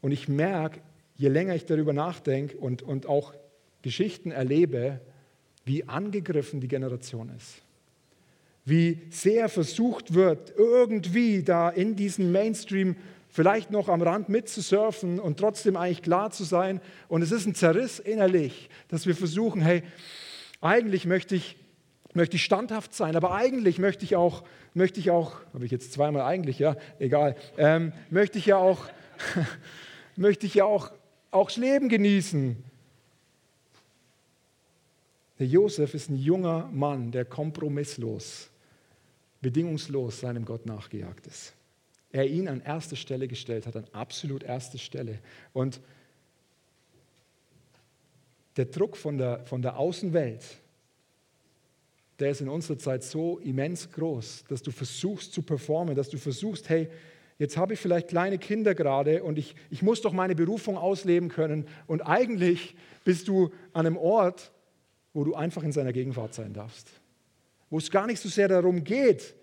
und 0.00 0.12
ich 0.12 0.28
merke, 0.28 0.80
je 1.16 1.28
länger 1.28 1.54
ich 1.54 1.64
darüber 1.64 1.92
nachdenke 1.92 2.56
und, 2.56 2.82
und 2.82 3.06
auch 3.06 3.34
Geschichten 3.82 4.32
erlebe, 4.32 5.00
wie 5.64 5.88
angegriffen 5.88 6.60
die 6.60 6.68
Generation 6.68 7.30
ist. 7.36 7.62
Wie 8.64 9.00
sehr 9.10 9.48
versucht 9.48 10.14
wird, 10.14 10.54
irgendwie 10.56 11.42
da 11.42 11.68
in 11.68 11.96
diesen 11.96 12.32
Mainstream 12.32 12.96
vielleicht 13.28 13.70
noch 13.70 13.88
am 13.88 14.02
Rand 14.02 14.28
mitzusurfen 14.28 15.18
und 15.18 15.38
trotzdem 15.38 15.76
eigentlich 15.76 16.02
klar 16.02 16.30
zu 16.30 16.44
sein. 16.44 16.80
Und 17.08 17.22
es 17.22 17.32
ist 17.32 17.46
ein 17.46 17.54
Zerriss 17.54 17.98
innerlich, 17.98 18.68
dass 18.88 19.06
wir 19.06 19.16
versuchen, 19.16 19.62
hey, 19.62 19.82
eigentlich 20.60 21.06
möchte 21.06 21.34
ich, 21.34 21.56
möchte 22.14 22.36
ich 22.36 22.44
standhaft 22.44 22.94
sein, 22.94 23.16
aber 23.16 23.34
eigentlich 23.34 23.78
möchte 23.78 24.04
ich 24.04 24.16
auch, 24.16 24.44
möchte 24.74 25.00
ich 25.00 25.10
auch, 25.10 25.40
habe 25.54 25.64
ich 25.64 25.70
jetzt 25.70 25.92
zweimal 25.92 26.22
eigentlich, 26.22 26.58
ja, 26.58 26.76
egal, 26.98 27.36
ähm, 27.56 27.92
möchte 28.10 28.38
ich 28.38 28.46
ja 28.46 28.56
auch, 28.56 28.86
möchte 30.16 30.46
ich 30.46 30.54
ja 30.54 30.64
auch, 30.64 30.90
auch 31.30 31.48
das 31.48 31.56
Leben 31.56 31.88
genießen. 31.88 32.62
Der 35.38 35.46
Josef 35.46 35.94
ist 35.94 36.10
ein 36.10 36.16
junger 36.16 36.68
Mann, 36.72 37.10
der 37.10 37.24
kompromisslos, 37.24 38.50
bedingungslos 39.40 40.20
seinem 40.20 40.44
Gott 40.44 40.66
nachgejagt 40.66 41.26
ist 41.26 41.54
er 42.12 42.28
ihn 42.28 42.46
an 42.46 42.60
erste 42.60 42.94
Stelle 42.94 43.26
gestellt 43.26 43.66
hat, 43.66 43.74
an 43.74 43.86
absolut 43.92 44.42
erste 44.42 44.78
Stelle. 44.78 45.18
Und 45.52 45.80
der 48.56 48.66
Druck 48.66 48.98
von 48.98 49.16
der, 49.16 49.44
von 49.46 49.62
der 49.62 49.78
Außenwelt, 49.78 50.44
der 52.22 52.30
ist 52.30 52.40
in 52.40 52.48
unserer 52.48 52.78
Zeit 52.78 53.02
so 53.02 53.38
immens 53.38 53.90
groß, 53.90 54.44
dass 54.48 54.62
du 54.62 54.70
versuchst 54.70 55.32
zu 55.32 55.42
performen, 55.42 55.96
dass 55.96 56.08
du 56.08 56.18
versuchst, 56.18 56.68
hey, 56.68 56.88
jetzt 57.38 57.56
habe 57.56 57.74
ich 57.74 57.80
vielleicht 57.80 58.08
kleine 58.08 58.38
Kinder 58.38 58.76
gerade 58.76 59.24
und 59.24 59.38
ich, 59.38 59.56
ich 59.70 59.82
muss 59.82 60.02
doch 60.02 60.12
meine 60.12 60.36
Berufung 60.36 60.78
ausleben 60.78 61.28
können. 61.28 61.66
Und 61.88 62.00
eigentlich 62.02 62.76
bist 63.04 63.26
du 63.26 63.50
an 63.72 63.86
einem 63.86 63.96
Ort, 63.96 64.52
wo 65.12 65.24
du 65.24 65.34
einfach 65.34 65.64
in 65.64 65.72
seiner 65.72 65.92
Gegenwart 65.92 66.32
sein 66.32 66.52
darfst. 66.52 66.88
Wo 67.70 67.78
es 67.78 67.90
gar 67.90 68.06
nicht 68.06 68.22
so 68.22 68.28
sehr 68.28 68.46
darum 68.46 68.84
geht, 68.84 69.34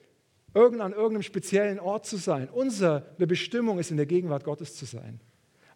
irgend 0.53 0.79
an 0.79 0.93
irgendeinem 0.93 1.23
speziellen 1.23 1.81
Ort 1.81 2.05
zu 2.05 2.15
sein. 2.15 2.47
Unsere 2.49 3.13
Bestimmung 3.17 3.77
ist, 3.77 3.91
in 3.91 3.97
der 3.97 4.05
Gegenwart 4.05 4.45
Gottes 4.45 4.75
zu 4.75 4.85
sein. 4.85 5.19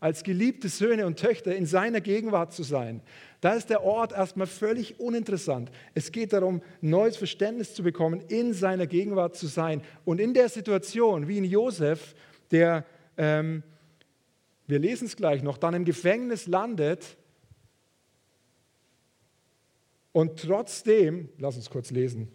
Als 0.03 0.23
geliebte 0.23 0.67
Söhne 0.67 1.05
und 1.05 1.17
Töchter 1.17 1.55
in 1.55 1.65
seiner 1.65 2.01
Gegenwart 2.01 2.51
zu 2.51 2.63
sein. 2.63 3.01
Da 3.39 3.53
ist 3.53 3.69
der 3.69 3.85
Ort 3.85 4.11
erstmal 4.11 4.47
völlig 4.47 4.99
uninteressant. 4.99 5.71
Es 5.93 6.11
geht 6.11 6.33
darum, 6.33 6.61
neues 6.81 7.15
Verständnis 7.15 7.73
zu 7.73 7.83
bekommen, 7.83 8.19
in 8.27 8.53
seiner 8.53 8.85
Gegenwart 8.85 9.37
zu 9.37 9.47
sein. 9.47 9.81
Und 10.03 10.19
in 10.19 10.33
der 10.33 10.49
Situation, 10.49 11.29
wie 11.29 11.37
in 11.37 11.45
Josef, 11.45 12.15
der, 12.51 12.85
ähm, 13.15 13.63
wir 14.67 14.79
lesen 14.79 15.05
es 15.05 15.15
gleich 15.15 15.41
noch, 15.41 15.57
dann 15.57 15.73
im 15.73 15.85
Gefängnis 15.85 16.47
landet 16.47 17.15
und 20.11 20.37
trotzdem, 20.37 21.29
lass 21.37 21.55
uns 21.55 21.69
kurz 21.69 21.91
lesen, 21.91 22.27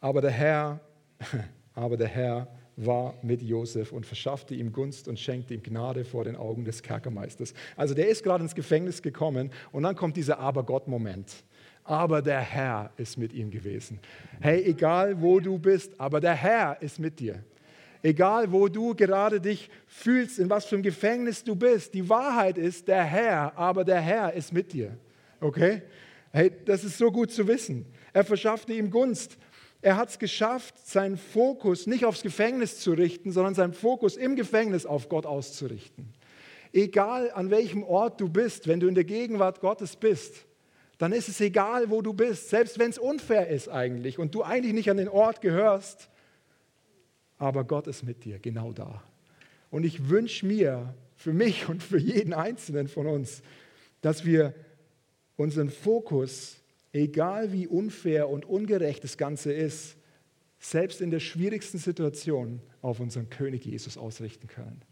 aber 0.00 0.20
der 0.20 0.32
Herr, 0.32 0.80
aber 1.74 1.96
der 1.96 2.08
Herr 2.08 2.48
war 2.86 3.14
mit 3.22 3.42
Josef 3.42 3.92
und 3.92 4.06
verschaffte 4.06 4.54
ihm 4.54 4.72
Gunst 4.72 5.08
und 5.08 5.18
schenkte 5.18 5.54
ihm 5.54 5.62
Gnade 5.62 6.04
vor 6.04 6.24
den 6.24 6.36
Augen 6.36 6.64
des 6.64 6.82
Kerkermeisters. 6.82 7.54
Also 7.76 7.94
der 7.94 8.08
ist 8.08 8.22
gerade 8.22 8.44
ins 8.44 8.54
Gefängnis 8.54 9.02
gekommen 9.02 9.50
und 9.72 9.82
dann 9.82 9.96
kommt 9.96 10.16
dieser 10.16 10.38
Aber-Gott-Moment. 10.38 11.32
Aber 11.84 12.22
der 12.22 12.40
Herr 12.40 12.92
ist 12.96 13.18
mit 13.18 13.32
ihm 13.32 13.50
gewesen. 13.50 13.98
Hey, 14.40 14.62
egal 14.64 15.20
wo 15.20 15.40
du 15.40 15.58
bist, 15.58 15.92
aber 15.98 16.20
der 16.20 16.34
Herr 16.34 16.80
ist 16.80 16.98
mit 16.98 17.18
dir. 17.18 17.42
Egal 18.02 18.50
wo 18.50 18.68
du 18.68 18.94
gerade 18.94 19.40
dich 19.40 19.70
fühlst, 19.86 20.38
in 20.38 20.50
was 20.50 20.64
für 20.64 20.76
einem 20.76 20.82
Gefängnis 20.82 21.44
du 21.44 21.54
bist, 21.54 21.94
die 21.94 22.08
Wahrheit 22.08 22.58
ist 22.58 22.88
der 22.88 23.04
Herr, 23.04 23.56
aber 23.56 23.84
der 23.84 24.00
Herr 24.00 24.32
ist 24.32 24.52
mit 24.52 24.72
dir. 24.72 24.96
Okay? 25.40 25.82
Hey, 26.32 26.50
das 26.64 26.82
ist 26.82 26.98
so 26.98 27.10
gut 27.12 27.30
zu 27.30 27.46
wissen. 27.46 27.84
Er 28.12 28.24
verschaffte 28.24 28.72
ihm 28.72 28.90
Gunst 28.90 29.38
er 29.82 29.96
hat 29.96 30.10
es 30.10 30.18
geschafft, 30.20 30.78
seinen 30.86 31.16
Fokus 31.16 31.88
nicht 31.88 32.04
aufs 32.04 32.22
Gefängnis 32.22 32.78
zu 32.78 32.92
richten, 32.92 33.32
sondern 33.32 33.56
seinen 33.56 33.72
Fokus 33.72 34.16
im 34.16 34.36
Gefängnis 34.36 34.86
auf 34.86 35.08
Gott 35.08 35.26
auszurichten. 35.26 36.14
Egal 36.72 37.32
an 37.32 37.50
welchem 37.50 37.82
Ort 37.82 38.20
du 38.20 38.28
bist, 38.28 38.68
wenn 38.68 38.78
du 38.78 38.86
in 38.86 38.94
der 38.94 39.04
Gegenwart 39.04 39.60
Gottes 39.60 39.96
bist, 39.96 40.46
dann 40.98 41.12
ist 41.12 41.28
es 41.28 41.40
egal, 41.40 41.90
wo 41.90 42.00
du 42.00 42.12
bist, 42.12 42.48
selbst 42.48 42.78
wenn 42.78 42.90
es 42.90 42.98
unfair 42.98 43.48
ist 43.48 43.68
eigentlich 43.68 44.20
und 44.20 44.36
du 44.36 44.44
eigentlich 44.44 44.72
nicht 44.72 44.88
an 44.88 44.98
den 44.98 45.08
Ort 45.08 45.40
gehörst, 45.40 46.08
aber 47.38 47.64
Gott 47.64 47.88
ist 47.88 48.04
mit 48.04 48.24
dir, 48.24 48.38
genau 48.38 48.72
da. 48.72 49.02
Und 49.70 49.82
ich 49.82 50.08
wünsche 50.08 50.46
mir 50.46 50.94
für 51.16 51.32
mich 51.32 51.68
und 51.68 51.82
für 51.82 51.98
jeden 51.98 52.32
Einzelnen 52.32 52.86
von 52.86 53.08
uns, 53.08 53.42
dass 54.00 54.24
wir 54.24 54.54
unseren 55.36 55.70
Fokus 55.70 56.61
egal 56.92 57.52
wie 57.52 57.66
unfair 57.66 58.28
und 58.28 58.44
ungerecht 58.44 59.04
das 59.04 59.16
Ganze 59.16 59.52
ist, 59.52 59.96
selbst 60.58 61.00
in 61.00 61.10
der 61.10 61.20
schwierigsten 61.20 61.78
Situation 61.78 62.60
auf 62.82 63.00
unseren 63.00 63.30
König 63.30 63.64
Jesus 63.64 63.98
ausrichten 63.98 64.46
können. 64.46 64.82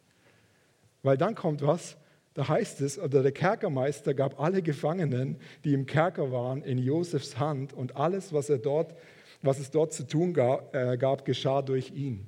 Weil 1.02 1.16
dann 1.16 1.34
kommt 1.34 1.62
was, 1.62 1.96
da 2.34 2.48
heißt 2.48 2.80
es, 2.80 2.98
oder 2.98 3.22
der 3.22 3.32
Kerkermeister 3.32 4.14
gab 4.14 4.40
alle 4.40 4.62
Gefangenen, 4.62 5.36
die 5.64 5.74
im 5.74 5.86
Kerker 5.86 6.30
waren, 6.32 6.62
in 6.62 6.78
Josefs 6.78 7.38
Hand 7.38 7.72
und 7.72 7.96
alles, 7.96 8.32
was, 8.32 8.50
er 8.50 8.58
dort, 8.58 8.94
was 9.42 9.58
es 9.58 9.70
dort 9.70 9.92
zu 9.92 10.06
tun 10.06 10.32
gab, 10.32 10.74
äh, 10.74 10.96
gab, 10.96 11.24
geschah 11.24 11.62
durch 11.62 11.90
ihn. 11.92 12.26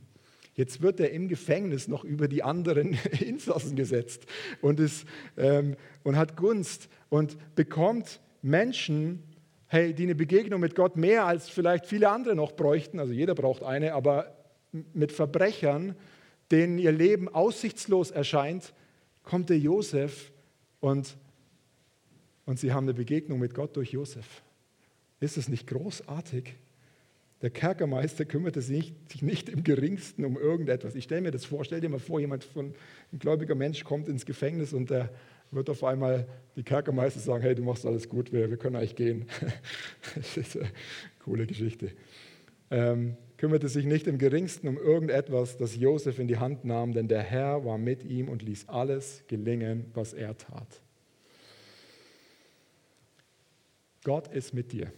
Jetzt 0.54 0.82
wird 0.82 1.00
er 1.00 1.11
im 1.12 1.28
Gefängnis 1.28 1.88
noch 1.88 2.04
über 2.04 2.28
die 2.28 2.42
anderen 2.42 2.98
Insassen 3.20 3.74
gesetzt 3.74 4.26
und, 4.61 4.80
ist, 4.80 5.06
ähm, 5.37 5.76
und 6.02 6.16
hat 6.16 6.37
Gunst 6.37 6.88
und 7.08 7.37
bekommt 7.54 8.20
Menschen, 8.42 9.22
hey, 9.72 9.94
die 9.94 10.02
eine 10.02 10.14
Begegnung 10.14 10.61
mit 10.61 10.74
Gott 10.74 10.98
mehr 10.98 11.24
als 11.24 11.48
vielleicht 11.48 11.87
viele 11.87 12.11
andere 12.11 12.37
noch 12.37 12.52
bräuchten, 12.52 13.00
also 13.00 13.14
jeder 13.14 13.35
braucht 13.35 13.62
eine, 13.62 13.94
aber 13.94 14.37
mit 14.92 15.12
Verbrechern, 15.12 15.96
denen 16.50 16.76
ihr 16.76 16.92
Leben 16.92 17.26
aussichtslos 17.30 18.11
erscheint, 18.11 18.74
kommt 19.22 19.48
der 19.48 19.58
Josef 19.58 20.30
und, 20.80 21.16
und 22.44 22.58
sie 22.58 22.74
haben 22.74 22.85
eine 22.85 22.92
Begegnung 22.92 23.38
mit 23.38 23.54
Gott 23.54 23.74
durch 23.74 23.92
Josef. 23.92 24.42
Ist 25.20 25.38
es 25.38 25.48
nicht 25.48 25.66
großartig? 25.68 26.54
Der 27.40 27.48
Kerkermeister 27.48 28.26
kümmerte 28.26 28.61
sich 28.61 28.92
nicht, 29.22 29.48
im 29.48 29.64
geringsten 29.64 30.26
um 30.26 30.37
irgendetwas. 30.37 30.94
Ich 30.94 31.04
stelle 31.04 31.22
mir 31.22 31.30
das 31.30 31.46
vor, 31.46 31.64
stell 31.64 31.80
dir 31.80 31.88
mal 31.88 31.98
vor, 31.98 32.20
jemand 32.20 32.44
von, 32.44 32.74
ein 33.11 33.18
gläubiger 33.18 33.54
Mensch 33.54 33.85
kommt 33.85 34.06
ins 34.08 34.26
Gefängnis 34.26 34.74
und 34.74 34.90
der 34.90 35.08
wird 35.52 35.70
auf 35.70 35.84
einmal 35.84 36.26
die 36.56 36.62
Kerkermeister 36.62 37.20
sagen, 37.20 37.42
hey, 37.42 37.54
du 37.54 37.62
machst 37.62 37.86
alles 37.86 38.08
gut, 38.08 38.32
wir, 38.32 38.50
wir 38.50 38.56
können 38.56 38.76
eigentlich 38.76 38.96
gehen. 38.96 39.26
das 40.14 40.36
ist 40.36 40.56
eine 40.56 40.70
coole 41.24 41.46
Geschichte. 41.46 41.92
Ähm, 42.70 43.16
kümmerte 43.36 43.68
sich 43.68 43.84
nicht 43.84 44.06
im 44.06 44.18
geringsten 44.18 44.68
um 44.68 44.78
irgendetwas, 44.78 45.58
das 45.58 45.76
Josef 45.76 46.18
in 46.18 46.28
die 46.28 46.38
Hand 46.38 46.64
nahm, 46.64 46.92
denn 46.92 47.08
der 47.08 47.22
Herr 47.22 47.64
war 47.64 47.76
mit 47.76 48.04
ihm 48.04 48.28
und 48.28 48.42
ließ 48.42 48.68
alles 48.68 49.24
gelingen, 49.26 49.90
was 49.94 50.14
er 50.14 50.36
tat. 50.36 50.80
Gott 54.04 54.28
ist 54.28 54.54
mit 54.54 54.72
dir. 54.72 54.90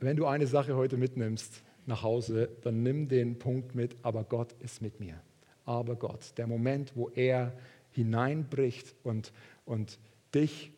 Wenn 0.00 0.16
du 0.16 0.26
eine 0.26 0.46
Sache 0.46 0.76
heute 0.76 0.96
mitnimmst 0.96 1.62
nach 1.86 2.02
Hause, 2.02 2.48
dann 2.62 2.82
nimm 2.82 3.08
den 3.08 3.38
Punkt 3.38 3.74
mit, 3.74 3.96
aber 4.02 4.24
Gott 4.24 4.54
ist 4.60 4.80
mit 4.80 5.00
mir. 5.00 5.20
Aber 5.64 5.96
Gott, 5.96 6.32
der 6.38 6.46
Moment, 6.46 6.92
wo 6.94 7.08
er 7.10 7.52
hineinbricht 7.90 8.94
und, 9.02 9.32
und 9.64 9.98
dich, 10.34 10.72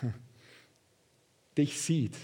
dich 1.56 1.80
sieht 1.80 2.16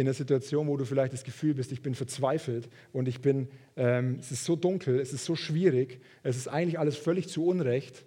in 0.00 0.06
einer 0.06 0.14
Situation, 0.14 0.66
wo 0.68 0.78
du 0.78 0.86
vielleicht 0.86 1.12
das 1.12 1.24
Gefühl 1.24 1.52
bist, 1.52 1.72
ich 1.72 1.82
bin 1.82 1.94
verzweifelt 1.94 2.70
und 2.92 3.06
ich 3.06 3.20
bin, 3.20 3.48
ähm, 3.76 4.16
es 4.18 4.32
ist 4.32 4.46
so 4.46 4.56
dunkel, 4.56 4.98
es 4.98 5.12
ist 5.12 5.26
so 5.26 5.36
schwierig, 5.36 6.00
es 6.22 6.38
ist 6.38 6.48
eigentlich 6.48 6.78
alles 6.78 6.96
völlig 6.96 7.28
zu 7.28 7.44
Unrecht, 7.44 8.06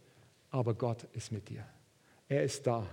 aber 0.50 0.74
Gott 0.74 1.06
ist 1.14 1.32
mit 1.32 1.50
dir. 1.50 1.64
Er 2.30 2.44
ist 2.44 2.66
da. 2.66 2.88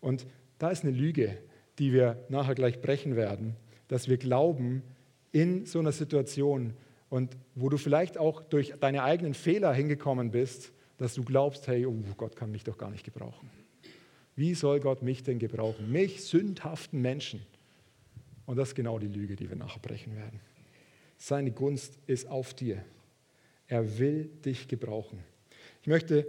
Und 0.00 0.24
da 0.58 0.70
ist 0.70 0.84
eine 0.84 0.92
Lüge, 0.92 1.36
die 1.80 1.92
wir 1.92 2.24
nachher 2.28 2.54
gleich 2.54 2.80
brechen 2.80 3.16
werden, 3.16 3.56
dass 3.88 4.08
wir 4.08 4.18
glauben, 4.18 4.84
in 5.32 5.66
so 5.66 5.80
einer 5.80 5.90
Situation 5.90 6.74
und 7.08 7.36
wo 7.56 7.68
du 7.68 7.76
vielleicht 7.76 8.18
auch 8.18 8.40
durch 8.40 8.72
deine 8.78 9.02
eigenen 9.02 9.34
Fehler 9.34 9.72
hingekommen 9.72 10.30
bist, 10.30 10.72
dass 10.98 11.14
du 11.14 11.24
glaubst, 11.24 11.66
hey, 11.66 11.86
oh, 11.86 12.02
Gott 12.16 12.36
kann 12.36 12.50
mich 12.50 12.64
doch 12.64 12.78
gar 12.78 12.90
nicht 12.90 13.04
gebrauchen. 13.04 13.50
Wie 14.36 14.54
soll 14.54 14.80
Gott 14.80 15.02
mich 15.02 15.22
denn 15.22 15.38
gebrauchen? 15.38 15.90
Mich, 15.90 16.24
sündhaften 16.24 17.00
Menschen. 17.00 17.44
Und 18.46 18.56
das 18.56 18.70
ist 18.70 18.74
genau 18.74 18.98
die 18.98 19.08
Lüge, 19.08 19.36
die 19.36 19.48
wir 19.48 19.56
nachher 19.56 19.80
brechen 19.80 20.16
werden. 20.16 20.40
Seine 21.16 21.52
Gunst 21.52 21.98
ist 22.06 22.28
auf 22.28 22.54
dir. 22.54 22.84
Er 23.68 23.98
will 23.98 24.30
dich 24.44 24.68
gebrauchen. 24.68 25.20
Ich 25.82 25.88
möchte, 25.88 26.26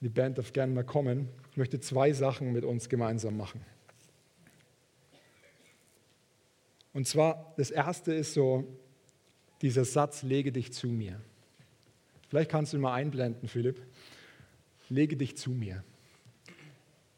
die 0.00 0.08
Band 0.08 0.38
darf 0.38 0.52
gerne 0.52 0.72
mal 0.72 0.84
kommen, 0.84 1.28
ich 1.50 1.56
möchte 1.56 1.80
zwei 1.80 2.12
Sachen 2.12 2.52
mit 2.52 2.64
uns 2.64 2.88
gemeinsam 2.88 3.36
machen. 3.36 3.60
Und 6.92 7.06
zwar, 7.06 7.52
das 7.56 7.70
erste 7.70 8.14
ist 8.14 8.32
so, 8.32 8.64
dieser 9.60 9.84
Satz, 9.84 10.22
lege 10.22 10.52
dich 10.52 10.72
zu 10.72 10.88
mir. 10.88 11.20
Vielleicht 12.28 12.50
kannst 12.50 12.72
du 12.72 12.78
ihn 12.78 12.82
mal 12.82 12.94
einblenden, 12.94 13.48
Philipp. 13.48 13.80
Lege 14.88 15.16
dich 15.16 15.36
zu 15.36 15.50
mir. 15.50 15.84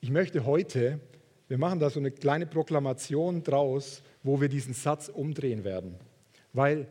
Ich 0.01 0.11
möchte 0.11 0.45
heute, 0.45 1.01
wir 1.49 1.59
machen 1.59 1.81
da 1.81 1.91
so 1.91 1.99
eine 1.99 2.11
kleine 2.11 2.47
Proklamation 2.47 3.43
draus, 3.43 4.03
wo 4.23 4.41
wir 4.41 4.49
diesen 4.49 4.75
Satz 4.75 5.09
umdrehen 5.09 5.65
werden. 5.65 5.97
Weil 6.53 6.89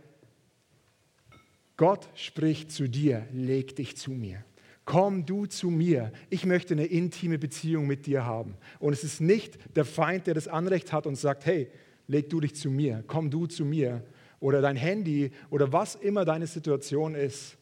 Gott 1.77 2.09
spricht 2.15 2.71
zu 2.71 2.89
dir, 2.89 3.27
leg 3.31 3.75
dich 3.75 3.95
zu 3.97 4.11
mir. 4.11 4.43
Komm 4.83 5.25
du 5.25 5.45
zu 5.45 5.69
mir. 5.69 6.11
Ich 6.29 6.45
möchte 6.45 6.73
eine 6.73 6.85
intime 6.85 7.37
Beziehung 7.37 7.87
mit 7.87 8.05
dir 8.05 8.25
haben. 8.25 8.55
Und 8.79 8.93
es 8.93 9.03
ist 9.03 9.21
nicht 9.21 9.57
der 9.75 9.85
Feind, 9.85 10.27
der 10.27 10.33
das 10.33 10.47
Anrecht 10.47 10.91
hat 10.91 11.05
und 11.05 11.15
sagt, 11.15 11.45
hey, 11.45 11.69
leg 12.07 12.29
du 12.29 12.39
dich 12.39 12.55
zu 12.55 12.71
mir, 12.71 13.03
komm 13.05 13.29
du 13.29 13.47
zu 13.47 13.65
mir. 13.65 14.03
Oder 14.39 14.61
dein 14.61 14.75
Handy 14.75 15.31
oder 15.49 15.71
was 15.73 15.95
immer 15.95 16.23
deine 16.25 16.47
Situation 16.47 17.15
ist. 17.15 17.57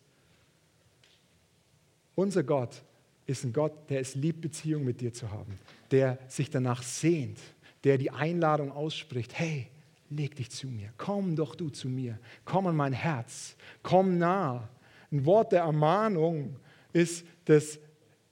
Unser 2.15 2.43
Gott 2.43 2.81
ist 3.25 3.43
ein 3.43 3.53
Gott, 3.53 3.89
der 3.89 3.99
es 3.99 4.15
liebt, 4.15 4.41
Beziehung 4.41 4.83
mit 4.83 5.01
dir 5.01 5.13
zu 5.13 5.31
haben, 5.31 5.59
der 5.91 6.17
sich 6.27 6.49
danach 6.49 6.83
sehnt, 6.83 7.39
der 7.83 7.97
die 7.97 8.11
Einladung 8.11 8.71
ausspricht, 8.71 9.37
hey, 9.37 9.67
leg 10.09 10.35
dich 10.35 10.51
zu 10.51 10.67
mir, 10.67 10.89
komm 10.97 11.35
doch 11.35 11.55
du 11.55 11.69
zu 11.69 11.89
mir, 11.89 12.19
komm 12.45 12.67
an 12.67 12.75
mein 12.75 12.93
Herz, 12.93 13.55
komm 13.83 14.17
nah. 14.17 14.69
Ein 15.11 15.25
Wort 15.25 15.51
der 15.51 15.61
Ermahnung 15.61 16.55
ist 16.93 17.25
das 17.45 17.79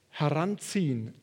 Heranziehen, 0.10 1.14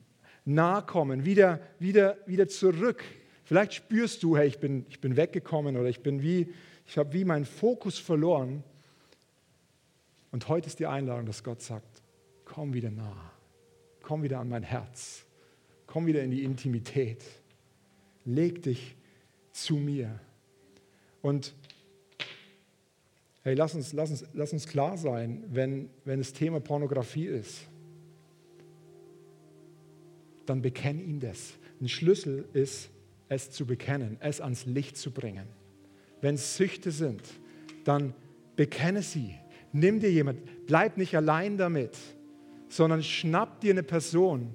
Nahkommen, 0.44 1.25
wieder, 1.25 1.61
wieder, 1.79 2.16
wieder 2.27 2.49
zurück. 2.49 3.05
Vielleicht 3.44 3.75
spürst 3.75 4.23
du, 4.23 4.37
hey, 4.37 4.49
ich 4.49 4.59
bin, 4.59 4.87
ich 4.88 5.01
bin 5.01 5.16
weggekommen 5.16 5.77
oder 5.77 5.88
ich 5.88 6.01
bin 6.01 6.23
wie, 6.23 6.53
ich 6.87 6.99
habe 6.99 7.12
wie 7.12 7.25
meinen 7.25 7.44
Fokus 7.44 7.99
verloren. 7.99 8.64
Und 10.33 10.49
heute 10.49 10.68
ist 10.68 10.79
die 10.79 10.87
Einladung, 10.87 11.27
dass 11.27 11.44
Gott 11.44 11.62
sagt, 11.62 11.89
komm 12.53 12.75
wieder 12.75 12.91
nah, 12.91 13.31
komm 14.03 14.25
wieder 14.25 14.41
an 14.41 14.49
mein 14.49 14.65
Herz, 14.65 15.25
komm 15.87 16.07
wieder 16.07 16.23
in 16.25 16.33
die 16.33 16.43
Intimität, 16.43 17.23
leg 18.25 18.63
dich 18.63 18.97
zu 19.53 19.77
mir. 19.77 20.19
Und 21.23 21.55
hey, 23.43 23.55
lass 23.55 23.77
uns, 23.77 23.93
lass 23.93 24.11
uns, 24.11 24.25
lass 24.33 24.53
uns 24.53 24.67
klar 24.67 24.99
sein, 24.99 25.45
wenn, 25.49 25.91
wenn 26.05 26.19
das 26.19 26.33
Thema 26.33 26.59
Pornografie 26.59 27.27
ist, 27.27 27.69
dann 30.47 30.63
bekenn 30.63 30.99
ihm 30.99 31.21
das. 31.21 31.53
Ein 31.81 31.89
Schlüssel 31.89 32.49
ist, 32.53 32.91
es 33.29 33.53
zu 33.53 33.65
bekennen, 33.65 34.17
es 34.19 34.41
ans 34.41 34.67
Licht 34.67 34.97
zu 34.97 35.13
bringen. 35.13 35.47
Wenn 36.21 36.35
es 36.35 36.57
Süchte 36.57 36.91
sind, 36.91 37.23
dann 37.85 38.13
bekenne 38.57 39.03
sie. 39.03 39.37
Nimm 39.73 40.01
dir 40.01 40.11
jemand, 40.11 40.67
bleib 40.67 40.97
nicht 40.97 41.17
allein 41.17 41.57
damit, 41.57 41.97
sondern 42.70 43.02
schnapp 43.02 43.61
dir 43.61 43.72
eine 43.72 43.83
Person, 43.83 44.54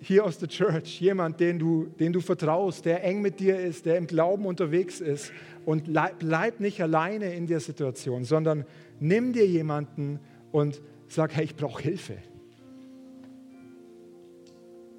hier 0.00 0.24
aus 0.24 0.38
der 0.38 0.48
Church, 0.48 1.00
jemand, 1.00 1.40
den 1.40 1.58
du, 1.58 1.86
den 1.98 2.12
du 2.12 2.20
vertraust, 2.20 2.84
der 2.84 3.02
eng 3.04 3.22
mit 3.22 3.40
dir 3.40 3.58
ist, 3.58 3.86
der 3.86 3.96
im 3.96 4.06
Glauben 4.06 4.44
unterwegs 4.44 5.00
ist 5.00 5.32
und 5.64 5.84
bleib 6.18 6.60
nicht 6.60 6.82
alleine 6.82 7.34
in 7.34 7.46
der 7.46 7.60
Situation, 7.60 8.24
sondern 8.24 8.66
nimm 9.00 9.32
dir 9.32 9.46
jemanden 9.46 10.20
und 10.52 10.82
sag, 11.08 11.34
hey, 11.34 11.44
ich 11.44 11.56
brauche 11.56 11.82
Hilfe. 11.82 12.18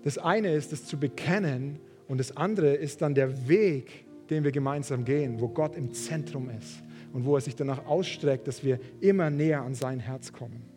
Das 0.04 0.17
eine 0.17 0.54
ist, 0.54 0.73
es 0.73 0.86
zu 0.86 0.97
bekennen 0.97 1.80
und 2.08 2.19
das 2.19 2.36
andere 2.36 2.73
ist 2.73 3.01
dann 3.01 3.15
der 3.15 3.47
Weg, 3.47 4.06
den 4.30 4.43
wir 4.43 4.51
gemeinsam 4.51 5.06
gehen, 5.06 5.39
wo 5.39 5.49
Gott 5.49 5.75
im 5.75 5.93
Zentrum 5.93 6.49
ist 6.49 6.84
und 7.13 7.25
wo 7.25 7.36
er 7.36 7.41
sich 7.41 7.56
danach 7.56 7.86
ausstreckt, 7.86 8.47
dass 8.47 8.63
wir 8.63 8.80
immer 9.01 9.30
näher 9.30 9.62
an 9.62 9.75
sein 9.75 9.99
Herz 9.99 10.32
kommen. 10.32 10.75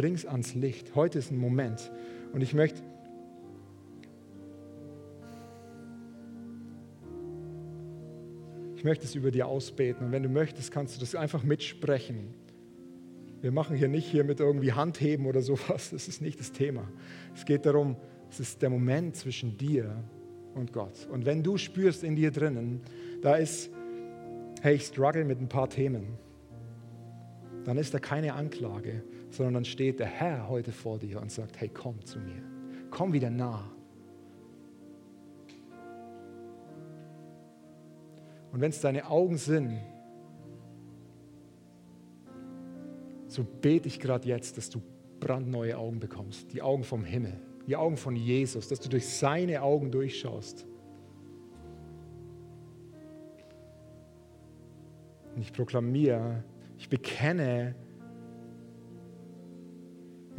Bring 0.00 0.14
es 0.14 0.24
ans 0.24 0.54
Licht. 0.54 0.94
Heute 0.94 1.18
ist 1.18 1.30
ein 1.30 1.36
Moment, 1.36 1.92
und 2.32 2.40
ich 2.40 2.54
möchte 2.54 2.80
ich 8.76 8.82
möchte 8.82 9.04
es 9.04 9.14
über 9.14 9.30
dir 9.30 9.46
ausbeten. 9.46 10.06
Und 10.06 10.12
wenn 10.12 10.22
du 10.22 10.30
möchtest, 10.30 10.72
kannst 10.72 10.96
du 10.96 11.00
das 11.00 11.14
einfach 11.14 11.42
mitsprechen. 11.42 12.32
Wir 13.42 13.52
machen 13.52 13.76
hier 13.76 13.88
nicht 13.88 14.06
hier 14.06 14.24
mit 14.24 14.40
irgendwie 14.40 14.72
Handheben 14.72 15.26
oder 15.26 15.42
sowas. 15.42 15.90
Das 15.90 16.08
ist 16.08 16.22
nicht 16.22 16.40
das 16.40 16.52
Thema. 16.52 16.88
Es 17.34 17.44
geht 17.44 17.66
darum, 17.66 17.94
es 18.30 18.40
ist 18.40 18.62
der 18.62 18.70
Moment 18.70 19.16
zwischen 19.16 19.58
dir 19.58 20.02
und 20.54 20.72
Gott. 20.72 21.08
Und 21.12 21.26
wenn 21.26 21.42
du 21.42 21.58
spürst 21.58 22.04
in 22.04 22.16
dir 22.16 22.30
drinnen, 22.30 22.80
da 23.20 23.34
ist, 23.34 23.68
hey, 24.62 24.76
ich 24.76 24.86
struggle 24.86 25.26
mit 25.26 25.42
ein 25.42 25.48
paar 25.50 25.68
Themen, 25.68 26.16
dann 27.64 27.76
ist 27.76 27.92
da 27.92 27.98
keine 27.98 28.32
Anklage, 28.32 29.02
sondern 29.30 29.54
dann 29.54 29.64
steht 29.64 30.00
der 30.00 30.06
Herr 30.06 30.48
heute 30.48 30.72
vor 30.72 30.98
dir 30.98 31.20
und 31.20 31.30
sagt, 31.30 31.60
hey, 31.60 31.70
komm 31.72 32.04
zu 32.04 32.18
mir, 32.18 32.42
komm 32.90 33.12
wieder 33.12 33.30
nah. 33.30 33.70
Und 38.52 38.60
wenn 38.60 38.70
es 38.70 38.80
deine 38.80 39.08
Augen 39.08 39.36
sind, 39.38 39.78
so 43.28 43.44
bete 43.44 43.86
ich 43.86 44.00
gerade 44.00 44.28
jetzt, 44.28 44.56
dass 44.56 44.70
du 44.70 44.82
brandneue 45.20 45.78
Augen 45.78 46.00
bekommst, 46.00 46.52
die 46.52 46.62
Augen 46.62 46.82
vom 46.82 47.04
Himmel, 47.04 47.38
die 47.68 47.76
Augen 47.76 47.96
von 47.96 48.16
Jesus, 48.16 48.66
dass 48.68 48.80
du 48.80 48.88
durch 48.88 49.06
seine 49.06 49.62
Augen 49.62 49.92
durchschaust. 49.92 50.66
Und 55.36 55.42
ich 55.42 55.52
proklamiere, 55.52 56.42
ich 56.76 56.88
bekenne, 56.88 57.76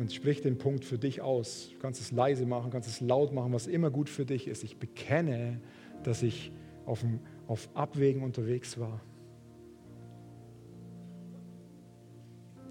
und 0.02 0.12
sprich 0.12 0.42
den 0.42 0.58
Punkt 0.58 0.84
für 0.84 0.98
dich 0.98 1.22
aus. 1.22 1.70
Du 1.74 1.78
kannst 1.78 2.02
es 2.02 2.12
leise 2.12 2.48
machen, 2.48 2.72
kannst 2.72 2.90
es 2.90 3.02
laut 3.02 3.32
machen, 3.34 3.54
was 3.54 3.68
immer 3.68 3.92
gut 3.92 4.10
für 4.10 4.26
dich 4.26 4.48
ist. 4.48 4.64
Ich 4.64 4.78
bekenne, 4.78 5.62
dass 6.02 6.24
ich 6.24 6.52
auf, 6.88 7.06
auf 7.46 7.70
Abwägen 7.76 8.24
unterwegs 8.24 8.80
war. 8.80 9.00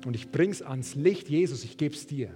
Und 0.05 0.17
ich 0.17 0.33
bringe 0.33 0.51
es 0.51 0.61
ans 0.61 0.97
Licht, 0.97 1.29
Jesus, 1.29 1.63
ich 1.63 1.77
gebe 1.77 1.95
es 1.95 2.09
dir. 2.09 2.31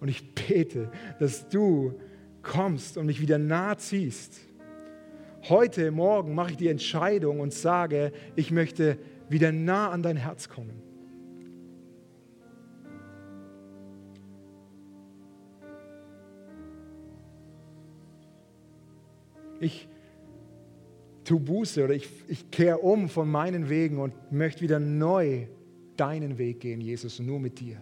Und 0.00 0.08
ich 0.08 0.34
bete, 0.34 0.90
dass 1.20 1.48
du 1.48 1.94
kommst 2.42 2.98
und 2.98 3.06
mich 3.06 3.20
wieder 3.20 3.38
nahe 3.38 3.76
ziehst. 3.76 4.40
Heute 5.48 5.92
Morgen 5.92 6.34
mache 6.34 6.50
ich 6.50 6.56
die 6.56 6.68
Entscheidung 6.68 7.38
und 7.38 7.52
sage, 7.52 8.12
ich 8.34 8.50
möchte 8.50 8.98
wieder 9.28 9.52
nah 9.52 9.90
an 9.90 10.02
dein 10.02 10.16
Herz 10.16 10.48
kommen. 10.48 10.82
Ich 19.58 19.88
tue 21.24 21.40
Buße 21.40 21.84
oder 21.84 21.94
ich, 21.94 22.08
ich 22.28 22.50
kehre 22.50 22.78
um 22.78 23.08
von 23.08 23.28
meinen 23.28 23.68
Wegen 23.68 23.98
und 23.98 24.12
möchte 24.30 24.60
wieder 24.60 24.78
neu 24.78 25.46
deinen 25.96 26.38
Weg 26.38 26.60
gehen, 26.60 26.80
Jesus, 26.80 27.18
nur 27.18 27.40
mit 27.40 27.58
dir. 27.58 27.80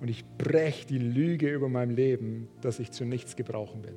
Und 0.00 0.08
ich 0.08 0.24
breche 0.38 0.86
die 0.86 0.98
Lüge 0.98 1.48
über 1.50 1.68
mein 1.68 1.90
Leben, 1.90 2.48
dass 2.62 2.78
ich 2.78 2.90
zu 2.90 3.04
nichts 3.04 3.36
gebrauchen 3.36 3.82
bin. 3.82 3.94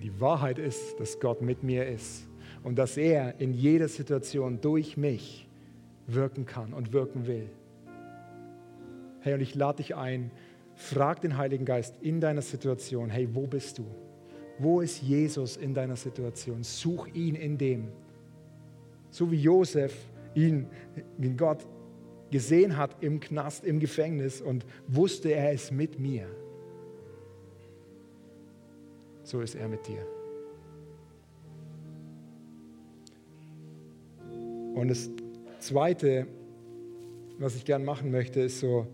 Die 0.00 0.20
Wahrheit 0.20 0.58
ist, 0.58 1.00
dass 1.00 1.18
Gott 1.18 1.42
mit 1.42 1.64
mir 1.64 1.86
ist 1.88 2.28
und 2.62 2.78
dass 2.78 2.96
er 2.96 3.40
in 3.40 3.52
jeder 3.52 3.88
Situation 3.88 4.60
durch 4.60 4.96
mich 4.96 5.48
wirken 6.06 6.46
kann 6.46 6.72
und 6.72 6.92
wirken 6.92 7.26
will. 7.26 7.50
Hey, 9.20 9.34
und 9.34 9.40
ich 9.40 9.56
lade 9.56 9.78
dich 9.78 9.96
ein, 9.96 10.30
frag 10.74 11.20
den 11.20 11.36
Heiligen 11.36 11.64
Geist 11.64 11.96
in 12.00 12.20
deiner 12.20 12.42
Situation, 12.42 13.10
hey, 13.10 13.28
wo 13.32 13.48
bist 13.48 13.78
du? 13.78 13.84
Wo 14.60 14.80
ist 14.80 15.02
Jesus 15.02 15.56
in 15.56 15.74
deiner 15.74 15.96
Situation? 15.96 16.62
Such 16.62 17.08
ihn 17.14 17.34
in 17.34 17.58
dem. 17.58 17.88
So 19.10 19.30
wie 19.30 19.40
Josef 19.40 19.94
ihn, 20.38 20.66
wie 21.16 21.30
Gott 21.30 21.66
gesehen 22.30 22.76
hat 22.76 23.02
im 23.02 23.20
Knast, 23.20 23.64
im 23.64 23.80
Gefängnis 23.80 24.40
und 24.40 24.64
wusste, 24.86 25.30
er 25.32 25.52
ist 25.52 25.72
mit 25.72 25.98
mir. 25.98 26.26
So 29.22 29.40
ist 29.40 29.54
er 29.54 29.68
mit 29.68 29.86
dir. 29.86 30.06
Und 34.74 34.88
das 34.88 35.10
Zweite, 35.58 36.26
was 37.38 37.56
ich 37.56 37.64
gern 37.64 37.84
machen 37.84 38.10
möchte, 38.10 38.40
ist 38.40 38.60
so, 38.60 38.86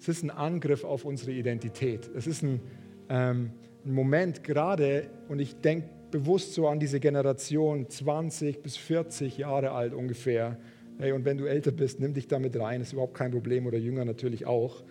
es 0.00 0.08
ist 0.08 0.22
ein 0.22 0.30
Angriff 0.30 0.84
auf 0.84 1.04
unsere 1.04 1.32
Identität. 1.32 2.08
Es 2.14 2.26
ist 2.26 2.42
ein, 2.42 2.60
ähm, 3.08 3.50
ein 3.84 3.92
Moment 3.92 4.44
gerade, 4.44 5.10
und 5.28 5.40
ich 5.40 5.56
denke, 5.56 5.88
bewusst 6.10 6.54
so 6.54 6.68
an 6.68 6.80
diese 6.80 7.00
Generation 7.00 7.88
20 7.88 8.62
bis 8.62 8.76
40 8.76 9.38
Jahre 9.38 9.72
alt 9.72 9.94
ungefähr. 9.94 10.58
Hey, 10.98 11.12
und 11.12 11.24
wenn 11.24 11.38
du 11.38 11.44
älter 11.44 11.70
bist, 11.70 12.00
nimm 12.00 12.14
dich 12.14 12.26
damit 12.28 12.58
rein, 12.58 12.80
ist 12.80 12.92
überhaupt 12.92 13.14
kein 13.14 13.30
Problem 13.30 13.66
oder 13.66 13.78
jünger 13.78 14.04
natürlich 14.04 14.46
auch. 14.46 14.82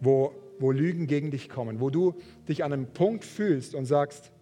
Wo, 0.00 0.32
wo 0.58 0.70
Lügen 0.72 1.06
gegen 1.06 1.30
dich 1.30 1.48
kommen, 1.48 1.80
wo 1.80 1.90
du 1.90 2.14
dich 2.48 2.64
an 2.64 2.72
einem 2.72 2.86
Punkt 2.86 3.24
fühlst 3.24 3.74
und 3.74 3.86
sagst, 3.86 4.32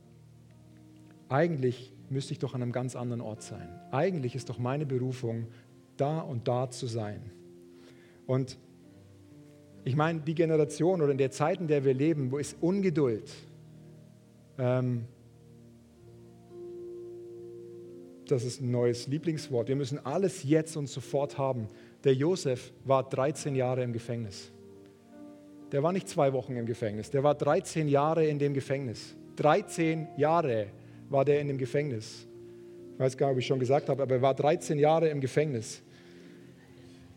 eigentlich 1.29 1.93
müsste 2.09 2.33
ich 2.33 2.39
doch 2.39 2.55
an 2.55 2.63
einem 2.63 2.73
ganz 2.73 2.97
anderen 2.97 3.21
Ort 3.21 3.43
sein. 3.43 3.69
Eigentlich 3.93 4.35
ist 4.35 4.49
doch 4.49 4.59
meine 4.59 4.85
Berufung, 4.85 5.47
da 5.97 6.21
und 6.21 6.49
da 6.49 6.71
zu 6.71 6.87
sein. 6.87 7.21
Und 8.27 8.59
ich 9.85 9.97
meine, 9.97 10.21
die 10.21 10.35
Generation 10.35 11.01
oder 11.01 11.13
in 11.13 11.19
der 11.19 11.31
Zeit, 11.31 11.61
in 11.61 11.69
der 11.69 11.85
wir 11.85 11.95
leben, 11.95 12.33
wo 12.33 12.39
ist 12.39 12.57
Ungeduld, 12.61 13.31
ähm, 14.61 15.07
das 18.29 18.45
ist 18.45 18.61
ein 18.61 18.71
neues 18.71 19.07
Lieblingswort. 19.07 19.69
Wir 19.69 19.77
müssen 19.77 20.05
alles 20.05 20.45
jetzt 20.45 20.77
und 20.77 20.87
sofort 20.87 21.39
haben. 21.39 21.69
Der 22.05 22.15
Josef 22.15 22.73
war 22.85 23.09
13 23.09 23.57
Jahre 23.57 23.83
im 23.83 23.93
Gefängnis. 23.93 24.53
Der 25.73 25.83
war 25.83 25.93
nicht 25.93 26.09
zwei 26.09 26.33
Wochen 26.33 26.57
im 26.57 26.67
Gefängnis, 26.67 27.11
der 27.11 27.23
war 27.23 27.35
13 27.35 27.89
Jahre 27.89 28.27
in 28.27 28.39
dem 28.39 28.55
Gefängnis. 28.55 29.17
13 29.37 30.09
Jahre 30.17 30.67
war 31.09 31.25
der 31.25 31.41
in 31.41 31.49
dem 31.49 31.59
Gefängnis. 31.59 32.27
Ich 32.95 33.01
weiß 33.01 33.17
gar 33.17 33.29
nicht, 33.29 33.35
ob 33.35 33.39
ich 33.39 33.47
schon 33.47 33.61
gesagt 33.61 33.89
habe, 33.89 34.03
aber 34.03 34.17
er 34.17 34.23
war 34.23 34.35
13 34.35 34.79
Jahre 34.79 35.09
im 35.09 35.21
Gefängnis. 35.21 35.83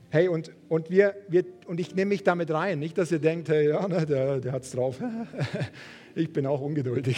Hey, 0.09 0.27
und, 0.27 0.51
und, 0.69 0.91
wir, 0.91 1.15
wir, 1.27 1.43
und 1.65 1.79
ich 1.79 1.95
nehme 1.95 2.09
mich 2.09 2.23
damit 2.23 2.51
rein. 2.51 2.77
Nicht, 2.77 2.97
dass 2.97 3.11
ihr 3.11 3.19
denkt, 3.19 3.49
hey, 3.49 3.69
ja, 3.69 3.87
ne, 3.87 4.05
der, 4.05 4.39
der 4.39 4.51
hat 4.51 4.61
es 4.61 4.71
drauf. 4.71 5.01
ich 6.15 6.31
bin 6.31 6.45
auch 6.45 6.61
ungeduldig. 6.61 7.17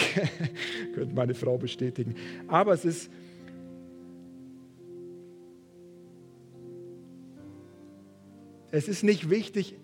Könnte 0.94 1.14
meine 1.14 1.34
Frau 1.34 1.58
bestätigen. 1.58 2.16
Aber 2.48 2.74
es 2.74 2.86
ist. 2.86 3.10
Es 8.72 8.90
ist 8.90 9.04
nicht 9.04 9.30
wichtig, 9.30 9.76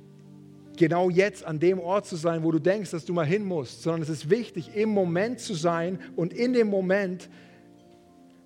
genau 0.75 1.09
jetzt 1.09 1.45
an 1.45 1.59
dem 1.59 1.79
Ort 1.79 2.05
zu 2.05 2.17
sein, 2.17 2.43
wo 2.43 2.51
du 2.51 2.59
denkst, 2.59 2.91
dass 2.91 3.05
du 3.05 3.13
mal 3.13 3.25
hin 3.25 3.45
musst, 3.45 3.83
sondern 3.83 4.01
es 4.01 4.09
ist 4.09 4.29
wichtig, 4.29 4.75
im 4.75 4.89
Moment 4.89 5.39
zu 5.39 5.53
sein 5.53 5.99
und 6.17 6.33
in 6.33 6.51
dem 6.51 6.67
Moment 6.67 7.29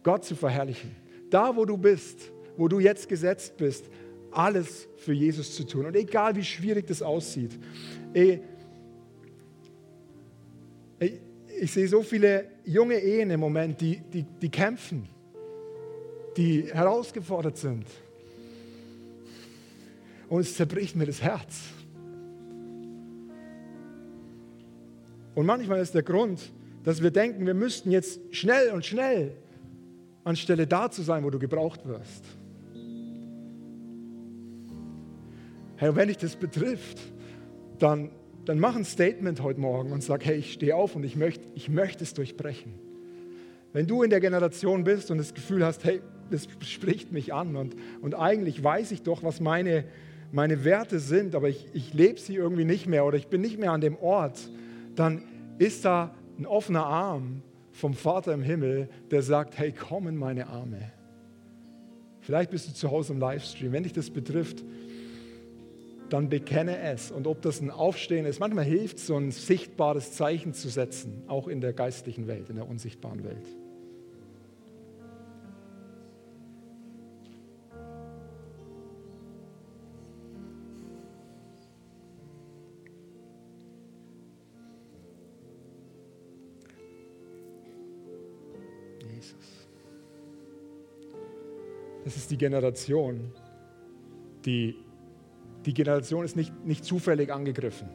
Gott 0.04 0.23
zu 0.23 0.36
verherrlichen. 0.36 0.91
Da, 1.32 1.56
wo 1.56 1.65
du 1.65 1.78
bist, 1.78 2.32
wo 2.58 2.67
du 2.67 2.80
jetzt 2.80 3.10
gesetzt 3.10 3.58
bist, 3.58 3.86
alles 4.30 4.88
für 4.97 5.13
Jesus 5.13 5.56
zu 5.56 5.63
tun. 5.63 5.86
Und 5.88 5.95
egal, 5.95 6.36
wie 6.36 6.43
schwierig 6.43 6.86
das 6.88 7.01
aussieht. 7.01 7.58
Ich, 11.60 11.72
sehe 11.72 11.88
so 11.88 12.02
viele 12.02 12.46
junge 12.65 12.96
Ehen 12.96 13.32
im 13.32 13.39
Moment, 13.39 13.80
die, 13.80 14.02
die, 14.02 14.24
die 14.24 14.50
kämpfen, 14.50 15.08
die 16.38 16.63
herausgefordert 16.74 17.58
sind. 17.58 17.86
Und 20.28 20.41
es 20.41 20.56
zerbricht 20.56 20.96
mir 20.96 21.06
das 21.06 21.22
Herz. 21.22 21.62
Und 25.36 25.46
manchmal 25.46 25.80
ist 25.80 25.94
der 25.94 26.04
Grund, 26.04 26.52
dass 26.84 27.02
wir 27.02 27.12
denken, 27.12 27.46
wir 27.46 27.54
müssten 27.54 27.91
jetzt 27.91 28.20
schnell 28.32 28.72
und 28.72 28.86
schnell 28.86 29.36
anstelle 30.24 30.65
da 30.65 30.89
zu 30.89 31.04
sein, 31.04 31.24
wo 31.24 31.30
du 31.30 31.39
gebraucht 31.39 31.86
wirst. 31.86 32.26
Herr, 35.78 35.96
wenn 35.96 36.08
dich 36.08 36.18
das 36.18 36.36
betrifft, 36.36 37.00
dann, 37.80 38.10
dann 38.46 38.60
mach 38.60 38.76
ein 38.76 38.86
Statement 38.86 39.42
heute 39.42 39.60
Morgen 39.60 39.92
und 39.92 40.04
sag, 40.04 40.26
hey, 40.26 40.38
ich 40.38 40.54
stehe 40.54 40.76
auf 40.76 40.96
und 40.96 41.04
ich 41.04 41.16
möchte, 41.16 41.48
ich 41.56 41.70
möchte 41.70 42.04
es 42.04 42.14
durchbrechen. 42.14 42.74
Wenn 43.74 43.88
du 43.88 44.04
in 44.04 44.10
der 44.10 44.22
Generation 44.22 44.84
bist 44.84 45.12
und 45.12 45.18
das 45.18 45.34
Gefühl 45.34 45.66
hast, 45.66 45.84
hey, 45.84 46.02
das 46.30 46.48
spricht 46.62 47.12
mich 47.12 47.34
an 47.34 47.56
und, 47.56 47.76
und 48.02 48.16
eigentlich 48.16 48.64
weiß 48.64 48.92
ich 48.92 49.02
doch, 49.02 49.24
was 49.24 49.42
meine, 49.42 49.84
meine 50.32 50.64
Werte 50.64 51.00
sind, 51.00 51.36
aber 51.36 51.50
ich, 51.50 51.68
ich 51.74 51.94
lebe 51.94 52.20
sie 52.20 52.36
irgendwie 52.36 52.66
nicht 52.66 52.88
mehr 52.88 53.06
oder 53.06 53.18
ich 53.18 53.28
bin 53.28 53.42
nicht 53.42 53.60
mehr 53.60 53.72
an 53.72 53.82
dem 53.82 53.98
Ort, 53.98 54.50
dann 54.96 55.24
ist 55.58 55.86
da 55.86 56.16
ein 56.40 56.46
offener 56.46 56.86
Arm 56.86 57.42
vom 57.72 57.94
Vater 57.94 58.34
im 58.34 58.42
Himmel, 58.42 58.90
der 59.12 59.22
sagt, 59.22 59.58
hey, 59.58 59.74
komm 59.74 60.08
in 60.08 60.16
meine 60.16 60.48
Arme. 60.48 60.92
Vielleicht 62.22 62.50
bist 62.50 62.68
du 62.68 62.74
zu 62.74 62.90
Hause 62.90 63.14
im 63.14 63.20
Livestream. 63.20 63.72
Wenn 63.72 63.84
dich 63.84 63.94
das 63.94 64.10
betrifft, 64.10 64.64
dann 66.10 66.30
bekenne 66.30 66.78
es. 66.80 67.12
Und 67.12 67.28
ob 67.28 67.41
das 67.41 67.62
ein 67.62 67.72
Aufstehen 67.72 68.26
ist, 68.26 68.39
manchmal 68.39 68.65
hilft 68.65 68.98
es, 68.98 69.08
so 69.08 69.15
ein 69.15 69.32
sichtbares 69.32 70.13
Zeichen 70.13 70.54
zu 70.54 70.70
setzen, 70.70 71.24
auch 71.28 71.48
in 71.48 71.62
der 71.62 71.74
geistlichen 71.74 72.28
Welt, 72.28 72.50
in 72.50 72.56
der 72.56 72.68
unsichtbaren 72.68 73.24
Welt. 73.24 73.46
Das 92.06 92.15
ist 92.18 92.30
die 92.30 92.38
Generation, 92.38 93.32
die, 94.46 94.76
die 95.65 95.73
Generation 95.73 96.23
ist 96.25 96.36
nicht, 96.36 96.54
nicht 96.65 96.86
zufällig 96.86 97.32
angegriffen. 97.32 97.89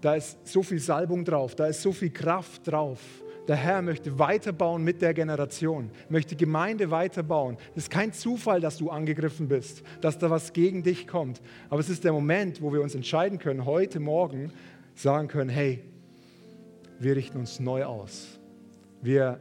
Da 0.00 0.16
ist 0.16 0.46
so 0.46 0.62
viel 0.62 0.80
Salbung 0.80 1.24
drauf, 1.24 1.54
da 1.54 1.66
ist 1.66 1.80
so 1.80 1.92
viel 1.92 2.10
Kraft 2.10 2.66
drauf. 2.66 3.00
Der 3.48 3.56
Herr 3.56 3.82
möchte 3.82 4.18
weiterbauen 4.18 4.82
mit 4.82 5.02
der 5.02 5.12
Generation, 5.12 5.90
möchte 6.08 6.34
Gemeinde 6.34 6.90
weiterbauen. 6.90 7.58
Es 7.72 7.84
ist 7.84 7.90
kein 7.90 8.12
Zufall, 8.12 8.60
dass 8.60 8.78
du 8.78 8.90
angegriffen 8.90 9.48
bist, 9.48 9.82
dass 10.00 10.18
da 10.18 10.30
was 10.30 10.52
gegen 10.54 10.82
dich 10.82 11.06
kommt. 11.06 11.42
Aber 11.68 11.80
es 11.80 11.90
ist 11.90 12.04
der 12.04 12.12
Moment, 12.12 12.62
wo 12.62 12.72
wir 12.72 12.80
uns 12.80 12.94
entscheiden 12.94 13.38
können, 13.38 13.66
heute 13.66 14.00
Morgen 14.00 14.50
sagen 14.94 15.28
können, 15.28 15.50
hey, 15.50 15.84
wir 16.98 17.16
richten 17.16 17.38
uns 17.38 17.60
neu 17.60 17.84
aus. 17.84 18.38
Wir 19.02 19.40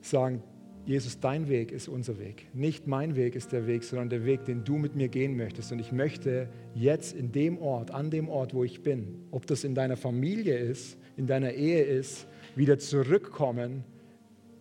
sagen, 0.00 0.42
Jesus, 0.90 1.20
dein 1.20 1.48
Weg 1.48 1.70
ist 1.70 1.86
unser 1.86 2.18
Weg. 2.18 2.48
Nicht 2.52 2.88
mein 2.88 3.14
Weg 3.14 3.36
ist 3.36 3.52
der 3.52 3.68
Weg, 3.68 3.84
sondern 3.84 4.08
der 4.08 4.24
Weg, 4.24 4.44
den 4.46 4.64
du 4.64 4.76
mit 4.76 4.96
mir 4.96 5.06
gehen 5.06 5.36
möchtest. 5.36 5.70
Und 5.70 5.78
ich 5.78 5.92
möchte 5.92 6.48
jetzt 6.74 7.14
in 7.14 7.30
dem 7.30 7.58
Ort, 7.58 7.92
an 7.92 8.10
dem 8.10 8.28
Ort, 8.28 8.54
wo 8.54 8.64
ich 8.64 8.82
bin, 8.82 9.22
ob 9.30 9.46
das 9.46 9.62
in 9.62 9.76
deiner 9.76 9.96
Familie 9.96 10.58
ist, 10.58 10.98
in 11.16 11.28
deiner 11.28 11.52
Ehe 11.52 11.84
ist, 11.84 12.26
wieder 12.56 12.76
zurückkommen 12.80 13.84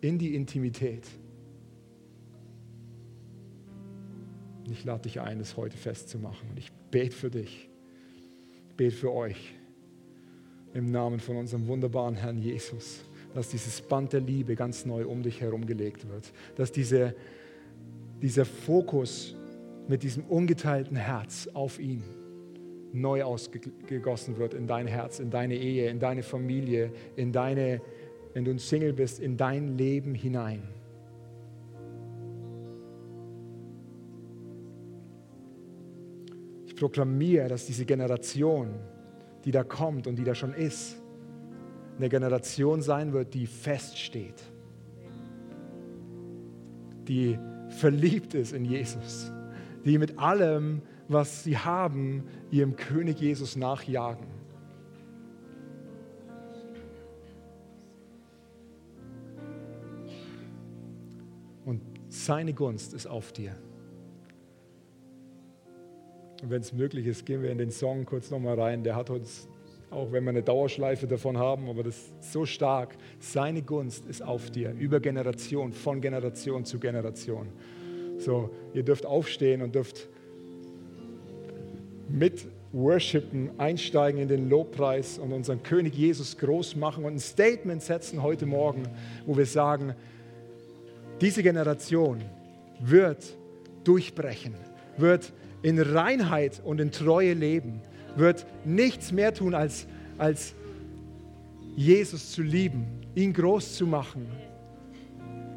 in 0.02 0.20
die 0.20 0.36
Intimität. 0.36 1.08
Ich 4.72 4.86
lade 4.86 5.02
dich 5.02 5.22
ein, 5.22 5.40
es 5.40 5.58
heute 5.58 5.78
festzumachen. 5.78 6.48
Und 6.52 6.60
ich 6.60 6.72
bete 6.92 7.16
für 7.16 7.32
dich, 7.32 7.72
ich 8.70 8.76
bete 8.76 8.96
für 8.96 9.12
euch 9.12 9.56
im 10.76 10.92
Namen 10.92 11.20
von 11.20 11.38
unserem 11.38 11.66
wunderbaren 11.66 12.14
Herrn 12.14 12.38
Jesus 12.38 13.04
dass 13.34 13.50
dieses 13.50 13.82
Band 13.82 14.14
der 14.14 14.22
Liebe 14.22 14.56
ganz 14.56 14.86
neu 14.86 15.06
um 15.06 15.24
dich 15.24 15.42
herum 15.42 15.66
gelegt 15.66 16.10
wird. 16.10 16.32
Dass 16.56 16.72
diese, 16.72 17.16
dieser 18.22 18.46
Fokus 18.46 19.36
mit 19.88 20.04
diesem 20.04 20.24
ungeteilten 20.26 20.98
Herz 20.98 21.50
auf 21.54 21.80
ihn 21.80 22.04
neu 22.92 23.24
ausgegossen 23.24 24.38
wird 24.38 24.54
in 24.54 24.68
dein 24.68 24.88
Herz, 24.88 25.20
in 25.20 25.30
deine 25.30 25.56
Ehe, 25.56 25.90
in 25.90 26.00
deine 26.00 26.24
Familie, 26.24 26.92
in 27.16 27.32
deine, 27.32 27.82
wenn 28.34 28.46
du 28.46 28.52
ein 28.52 28.60
Single 28.60 28.94
bist, 28.94 29.20
in 29.20 29.38
dein 29.38 29.78
Leben 29.78 30.16
hinein. 30.16 30.64
Ich 36.66 36.76
proklamiere, 36.76 37.48
dass 37.48 37.66
diese 37.66 37.86
Generation, 37.86 38.76
die 39.46 39.52
da 39.52 39.64
kommt 39.64 40.08
und 40.08 40.16
die 40.16 40.24
da 40.24 40.34
schon 40.34 40.54
ist, 40.54 40.99
eine 42.00 42.10
Generation 42.10 42.82
sein 42.82 43.14
wird, 43.14 43.34
die 43.34 43.46
feststeht, 43.46 44.42
die 47.08 47.38
verliebt 47.70 48.34
ist 48.34 48.54
in 48.54 48.66
Jesus, 48.66 49.32
die 49.86 49.98
mit 49.98 50.18
allem, 50.18 50.82
was 51.08 51.44
sie 51.44 51.58
haben, 51.58 52.24
ihrem 52.52 52.76
König 52.76 53.20
Jesus 53.20 53.56
nachjagen. 53.56 54.28
Und 61.66 61.82
seine 62.08 62.54
Gunst 62.54 62.94
ist 62.94 63.08
auf 63.08 63.34
dir. 63.34 63.56
Und 66.42 66.50
wenn 66.50 66.62
es 66.62 66.72
möglich 66.72 67.06
ist, 67.06 67.26
gehen 67.26 67.42
wir 67.42 67.52
in 67.52 67.58
den 67.58 67.72
Song 67.72 68.06
kurz 68.06 68.32
nochmal 68.32 68.58
rein. 68.60 68.84
Der 68.84 68.96
hat 68.96 69.10
uns 69.10 69.50
auch 69.92 70.12
wenn 70.12 70.24
wir 70.24 70.30
eine 70.30 70.44
Dauerschleife 70.44 71.08
davon 71.08 71.38
haben, 71.38 71.70
aber 71.70 71.84
das 71.84 71.96
ist 71.96 72.32
so 72.32 72.46
stark. 72.46 72.96
Seine 73.20 73.62
Gunst 73.62 74.06
ist 74.06 74.22
auf 74.22 74.52
dir, 74.52 74.72
über 74.72 75.00
Generation, 75.00 75.74
von 75.74 76.02
Generation 76.02 76.66
zu 76.66 76.80
Generation. 76.80 77.48
So, 78.18 78.50
ihr 78.74 78.84
dürft 78.84 79.06
aufstehen 79.06 79.62
und 79.62 79.74
dürft 79.74 80.08
mit 82.08 82.48
worshipen, 82.72 83.50
einsteigen 83.60 84.22
in 84.22 84.28
den 84.28 84.50
Lobpreis 84.50 85.18
und 85.18 85.34
unseren 85.34 85.64
König 85.64 85.96
Jesus 85.96 86.38
groß 86.38 86.76
machen 86.76 87.04
und 87.06 87.14
ein 87.14 87.20
Statement 87.20 87.82
setzen 87.82 88.22
heute 88.22 88.46
Morgen, 88.46 88.84
wo 89.26 89.38
wir 89.38 89.46
sagen, 89.46 89.96
diese 91.22 91.42
Generation 91.42 92.22
wird 92.80 93.36
durchbrechen, 93.84 94.54
wird 94.98 95.34
in 95.62 95.80
Reinheit 95.80 96.62
und 96.64 96.80
in 96.80 96.92
Treue 96.92 97.34
leben, 97.34 97.82
wird 98.16 98.46
nichts 98.66 99.12
mehr 99.12 99.34
tun, 99.34 99.54
als, 99.54 99.88
als 100.18 100.54
Jesus 101.76 102.32
zu 102.32 102.42
lieben, 102.42 102.86
ihn 103.16 103.34
groß 103.34 103.76
zu 103.76 103.88
machen 103.88 104.28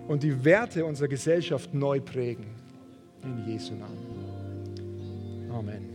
und 0.08 0.22
die 0.22 0.44
Werte 0.44 0.84
unserer 0.84 1.08
Gesellschaft 1.08 1.72
neu 1.74 2.00
prägen. 2.00 2.46
In 3.22 3.46
Jesu 3.46 3.74
Namen. 3.74 5.50
Amen. 5.50 5.91